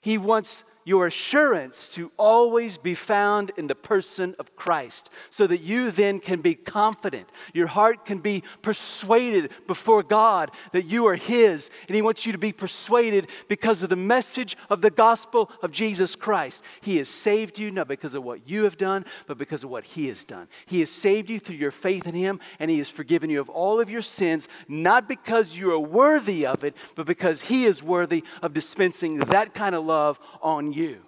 He 0.00 0.18
wants 0.18 0.64
your 0.88 1.06
assurance 1.06 1.90
to 1.90 2.10
always 2.16 2.78
be 2.78 2.94
found 2.94 3.52
in 3.58 3.66
the 3.66 3.74
person 3.74 4.34
of 4.38 4.56
Christ, 4.56 5.10
so 5.28 5.46
that 5.46 5.60
you 5.60 5.90
then 5.90 6.18
can 6.18 6.40
be 6.40 6.54
confident. 6.54 7.28
Your 7.52 7.66
heart 7.66 8.06
can 8.06 8.20
be 8.20 8.42
persuaded 8.62 9.50
before 9.66 10.02
God 10.02 10.50
that 10.72 10.86
you 10.86 11.06
are 11.06 11.16
His, 11.16 11.68
and 11.88 11.94
He 11.94 12.00
wants 12.00 12.24
you 12.24 12.32
to 12.32 12.38
be 12.38 12.52
persuaded 12.52 13.28
because 13.48 13.82
of 13.82 13.90
the 13.90 13.96
message 13.96 14.56
of 14.70 14.80
the 14.80 14.90
gospel 14.90 15.50
of 15.60 15.72
Jesus 15.72 16.16
Christ. 16.16 16.62
He 16.80 16.96
has 16.96 17.10
saved 17.10 17.58
you 17.58 17.70
not 17.70 17.86
because 17.86 18.14
of 18.14 18.24
what 18.24 18.48
you 18.48 18.64
have 18.64 18.78
done, 18.78 19.04
but 19.26 19.36
because 19.36 19.62
of 19.62 19.68
what 19.68 19.84
He 19.84 20.08
has 20.08 20.24
done. 20.24 20.48
He 20.64 20.80
has 20.80 20.88
saved 20.88 21.28
you 21.28 21.38
through 21.38 21.56
your 21.56 21.70
faith 21.70 22.06
in 22.06 22.14
Him, 22.14 22.40
and 22.58 22.70
He 22.70 22.78
has 22.78 22.88
forgiven 22.88 23.28
you 23.28 23.42
of 23.42 23.50
all 23.50 23.78
of 23.78 23.90
your 23.90 24.00
sins, 24.00 24.48
not 24.68 25.06
because 25.06 25.54
you 25.54 25.70
are 25.70 25.78
worthy 25.78 26.46
of 26.46 26.64
it, 26.64 26.74
but 26.94 27.04
because 27.04 27.42
He 27.42 27.66
is 27.66 27.82
worthy 27.82 28.24
of 28.40 28.54
dispensing 28.54 29.18
that 29.18 29.52
kind 29.52 29.74
of 29.74 29.84
love 29.84 30.18
on 30.40 30.72
you 30.72 30.77
you. 30.78 31.02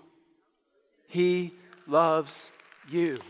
He 1.07 1.55
loves 1.87 2.53
you. 2.89 3.21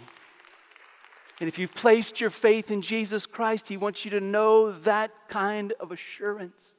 And 1.38 1.48
if 1.48 1.58
you've 1.58 1.74
placed 1.74 2.20
your 2.20 2.30
faith 2.30 2.70
in 2.70 2.82
Jesus 2.82 3.26
Christ, 3.26 3.68
He 3.68 3.76
wants 3.76 4.04
you 4.04 4.10
to 4.10 4.20
know 4.20 4.72
that 4.72 5.10
kind 5.28 5.72
of 5.80 5.90
assurance. 5.90 6.74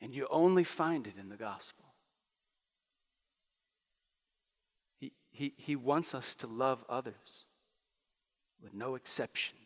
And 0.00 0.14
you 0.14 0.26
only 0.30 0.64
find 0.64 1.06
it 1.06 1.14
in 1.18 1.28
the 1.28 1.36
gospel. 1.36 1.84
He, 4.98 5.12
he, 5.30 5.54
he 5.56 5.76
wants 5.76 6.14
us 6.14 6.34
to 6.36 6.46
love 6.46 6.84
others 6.88 7.46
with 8.62 8.74
no 8.74 8.96
exception. 8.96 9.56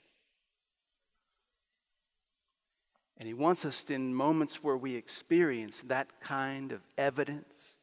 And 3.17 3.27
He 3.27 3.35
wants 3.35 3.65
us 3.65 3.89
in 3.89 4.15
moments 4.15 4.63
where 4.63 4.77
we 4.77 4.95
experience 4.95 5.83
that 5.83 6.21
kind 6.21 6.73
of 6.73 6.81
evidence 6.99 7.79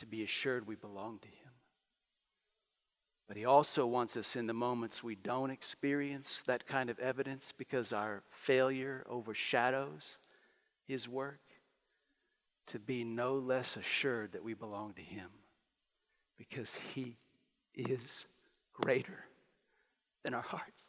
to 0.00 0.06
be 0.06 0.24
assured 0.24 0.66
we 0.66 0.74
belong 0.74 1.18
to 1.20 1.28
Him. 1.28 1.52
But 3.28 3.36
He 3.36 3.44
also 3.44 3.86
wants 3.86 4.16
us 4.16 4.34
in 4.34 4.46
the 4.46 4.54
moments 4.54 5.04
we 5.04 5.14
don't 5.14 5.50
experience 5.50 6.42
that 6.46 6.66
kind 6.66 6.90
of 6.90 6.98
evidence 6.98 7.52
because 7.56 7.92
our 7.92 8.22
failure 8.28 9.06
overshadows 9.08 10.18
His 10.88 11.08
work 11.08 11.40
to 12.66 12.78
be 12.78 13.04
no 13.04 13.34
less 13.34 13.76
assured 13.76 14.32
that 14.32 14.42
we 14.42 14.54
belong 14.54 14.94
to 14.94 15.02
Him 15.02 15.28
because 16.36 16.76
He 16.94 17.18
is 17.74 18.24
greater 18.72 19.26
than 20.24 20.34
our 20.34 20.42
hearts. 20.42 20.84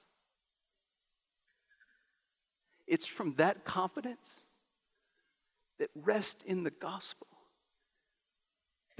It's 2.87 3.07
from 3.07 3.35
that 3.35 3.65
confidence 3.65 4.45
that 5.79 5.89
rests 5.95 6.43
in 6.43 6.63
the 6.63 6.71
gospel 6.71 7.27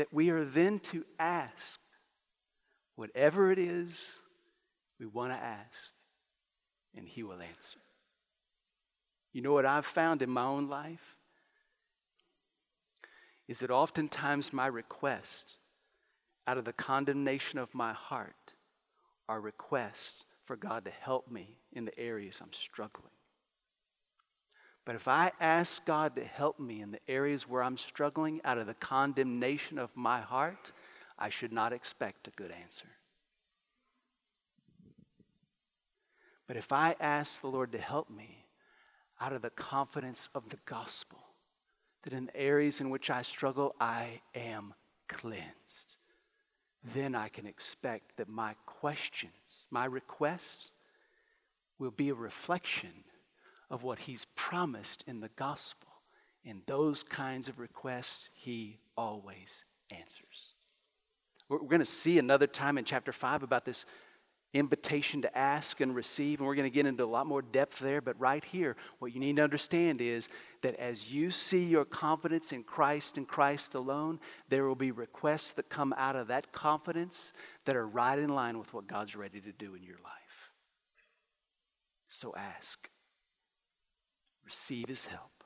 that 0.02 0.12
we 0.12 0.32
are 0.32 0.44
then 0.44 0.80
to 0.80 1.06
ask 1.20 1.80
whatever 2.96 3.52
it 3.52 3.60
is 3.60 4.04
we 5.00 5.06
want 5.06 5.32
to 5.32 5.38
ask, 5.38 5.92
and 6.98 7.08
He 7.08 7.22
will 7.22 7.40
answer. 7.40 7.78
You 9.32 9.44
know 9.44 9.54
what 9.54 9.68
I've 9.68 9.86
found 9.86 10.24
in 10.24 10.30
my 10.32 10.44
own 10.44 10.68
life? 10.68 11.18
Is 13.48 13.60
that 13.60 13.70
oftentimes 13.70 14.52
my 14.52 14.66
requests, 14.66 15.58
out 16.48 16.58
of 16.58 16.66
the 16.66 16.74
condemnation 16.74 17.60
of 17.60 17.76
my 17.76 17.94
heart, 17.94 18.56
are 19.30 19.40
requests 19.40 20.26
for 20.44 20.56
God 20.56 20.84
to 20.86 20.92
help 20.92 21.30
me 21.30 21.60
in 21.72 21.86
the 21.86 22.00
areas 22.00 22.42
I'm 22.42 22.54
struggling. 22.54 23.14
But 24.84 24.96
if 24.96 25.08
I 25.08 25.32
ask 25.40 25.86
God 25.86 26.16
to 26.16 26.24
help 26.24 26.60
me 26.60 26.82
in 26.82 26.92
the 26.92 27.00
areas 27.08 27.48
where 27.48 27.62
I'm 27.62 27.78
struggling 27.78 28.42
out 28.44 28.58
of 28.58 28.68
the 28.68 28.74
condemnation 28.74 29.78
of 29.78 29.96
my 29.96 30.22
heart, 30.22 30.72
I 31.20 31.30
should 31.30 31.54
not 31.54 31.72
expect 31.72 32.28
a 32.28 32.32
good 32.32 32.52
answer. 32.52 32.88
But 36.48 36.58
if 36.58 36.72
I 36.72 36.96
ask 37.00 37.42
the 37.42 37.48
Lord 37.48 37.72
to 37.74 37.78
help 37.78 38.10
me 38.10 38.46
out 39.20 39.34
of 39.34 39.44
the 39.44 39.52
confidence 39.52 40.30
of 40.34 40.50
the 40.50 40.60
gospel, 40.66 41.20
that 42.04 42.14
in 42.14 42.26
the 42.26 42.36
areas 42.36 42.82
in 42.82 42.90
which 42.90 43.12
I 43.12 43.22
struggle, 43.22 43.76
I 43.80 44.22
am 44.34 44.74
cleansed, 45.08 45.98
then 46.84 47.14
I 47.14 47.30
can 47.30 47.46
expect 47.46 48.18
that 48.18 48.28
my 48.28 48.56
questions, 48.66 49.68
my 49.70 49.86
requests, 49.86 50.72
will 51.78 51.92
be 51.92 52.10
a 52.10 52.16
reflection 52.16 53.06
of 53.72 53.82
what 53.82 54.00
He's 54.00 54.26
promised 54.36 55.04
in 55.08 55.22
the 55.22 55.32
gospel. 55.36 55.88
And 56.46 56.62
those 56.68 57.02
kinds 57.02 57.48
of 57.48 57.58
requests 57.58 58.30
He 58.34 58.78
always 58.96 59.64
answers. 59.90 60.54
We're, 61.50 61.60
going 61.60 61.80
to 61.80 61.86
see 61.86 62.20
another 62.20 62.48
time 62.48 62.78
in 62.78 62.86
chapter 62.86 63.12
5 63.12 63.44
about 63.44 63.66
this 63.66 63.86
invitation 64.54 65.22
to 65.22 65.38
ask 65.38 65.80
and 65.80 65.96
receive, 65.96 66.40
and 66.40 66.48
we're 66.48 66.56
going 66.56 66.70
to 66.70 66.74
get 66.74 66.86
into 66.86 67.04
a 67.04 67.06
lot 67.06 67.26
more 67.26 67.42
depth 67.42 67.80
there. 67.80 68.02
But 68.02 68.20
right 68.20 68.44
here, 68.44 68.76
what 69.00 69.14
you 69.14 69.20
need 69.20 69.38
to 69.38 69.44
understand 69.44 70.02
is 70.02 70.30
that 70.62 70.76
as 70.76 71.10
you 71.10 71.32
see 71.32 71.66
your 71.66 71.86
confidence 71.86 72.52
in 72.52 72.64
Christ 72.64 73.18
and 73.18 73.28
Christ 73.28 73.76
alone, 73.76 74.20
there 74.50 74.66
will 74.66 74.76
be 74.76 74.92
requests 74.92 75.54
that 75.54 75.70
come 75.70 75.94
out 75.98 76.16
of 76.16 76.28
that 76.28 76.52
confidence 76.52 77.32
that 77.66 77.76
are 77.76 77.88
right 77.88 78.20
in 78.20 78.30
line 78.30 78.58
with 78.58 78.74
what 78.74 78.88
God's 78.88 79.16
ready 79.16 79.42
to 79.42 79.52
do 79.52 79.76
in 79.76 79.84
your 79.84 80.00
life. 80.04 80.52
So 82.08 82.34
ask 82.36 82.90
receive 84.52 84.90
his 84.90 85.06
help, 85.06 85.46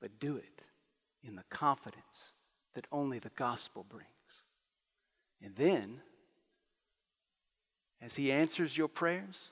but 0.00 0.20
do 0.20 0.36
it 0.36 0.68
in 1.24 1.34
the 1.34 1.42
confidence 1.50 2.34
that 2.74 2.86
only 2.92 3.18
the 3.18 3.30
gospel 3.30 3.84
brings. 3.88 4.06
And 5.42 5.56
then, 5.56 6.02
as 8.00 8.14
he 8.14 8.30
answers 8.30 8.78
your 8.78 8.86
prayers, 8.86 9.50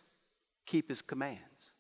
keep 0.67 0.89
his 0.89 1.03
commands. 1.03 1.73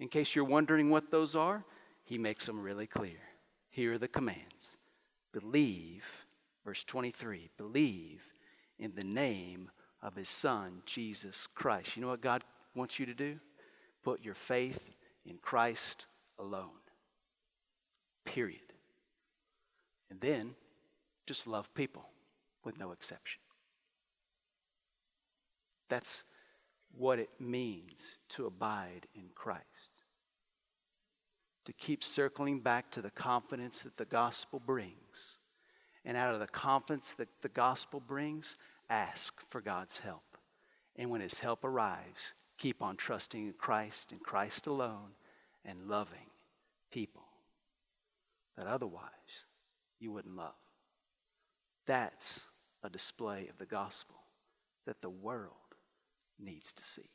In 0.00 0.08
case 0.08 0.34
you're 0.34 0.46
wondering 0.46 0.88
what 0.88 1.10
those 1.10 1.36
are, 1.36 1.62
he 2.04 2.16
makes 2.16 2.46
them 2.46 2.62
really 2.62 2.86
clear. 2.86 3.20
Here 3.68 3.92
are 3.92 3.98
the 3.98 4.08
commands 4.08 4.78
believe, 5.30 6.04
verse 6.64 6.84
23, 6.84 7.50
believe 7.58 8.22
in 8.78 8.94
the 8.94 9.04
name 9.04 9.70
of 10.02 10.16
his 10.16 10.30
son, 10.30 10.80
Jesus 10.86 11.46
Christ. 11.54 11.96
You 11.96 12.02
know 12.02 12.08
what 12.08 12.22
God 12.22 12.44
wants 12.74 12.98
you 12.98 13.04
to 13.04 13.14
do? 13.14 13.38
Put 14.02 14.24
your 14.24 14.34
faith 14.34 14.94
in 15.28 15.38
Christ 15.38 16.06
alone. 16.38 16.70
Period. 18.24 18.72
And 20.10 20.20
then 20.20 20.54
just 21.26 21.46
love 21.46 21.72
people 21.74 22.08
with 22.64 22.78
no 22.78 22.92
exception. 22.92 23.40
That's 25.88 26.24
what 26.96 27.18
it 27.18 27.30
means 27.38 28.18
to 28.30 28.46
abide 28.46 29.06
in 29.14 29.30
Christ. 29.34 29.64
To 31.66 31.72
keep 31.72 32.02
circling 32.02 32.60
back 32.60 32.90
to 32.92 33.02
the 33.02 33.10
confidence 33.10 33.82
that 33.82 33.98
the 33.98 34.06
gospel 34.06 34.58
brings. 34.58 35.38
And 36.04 36.16
out 36.16 36.32
of 36.32 36.40
the 36.40 36.46
confidence 36.46 37.12
that 37.14 37.28
the 37.42 37.50
gospel 37.50 38.00
brings, 38.00 38.56
ask 38.88 39.42
for 39.50 39.60
God's 39.60 39.98
help. 39.98 40.38
And 40.96 41.10
when 41.10 41.20
his 41.20 41.40
help 41.40 41.64
arrives, 41.64 42.32
keep 42.58 42.82
on 42.82 42.96
trusting 42.96 43.46
in 43.46 43.52
Christ 43.54 44.12
and 44.12 44.20
Christ 44.20 44.66
alone 44.66 45.12
and 45.64 45.88
loving 45.88 46.30
people 46.90 47.24
that 48.56 48.66
otherwise 48.66 49.44
you 50.00 50.12
wouldn't 50.12 50.36
love. 50.36 50.54
That's 51.86 52.40
a 52.82 52.90
display 52.90 53.48
of 53.48 53.58
the 53.58 53.66
gospel 53.66 54.16
that 54.86 55.00
the 55.00 55.10
world 55.10 55.52
needs 56.38 56.72
to 56.72 56.82
see. 56.82 57.10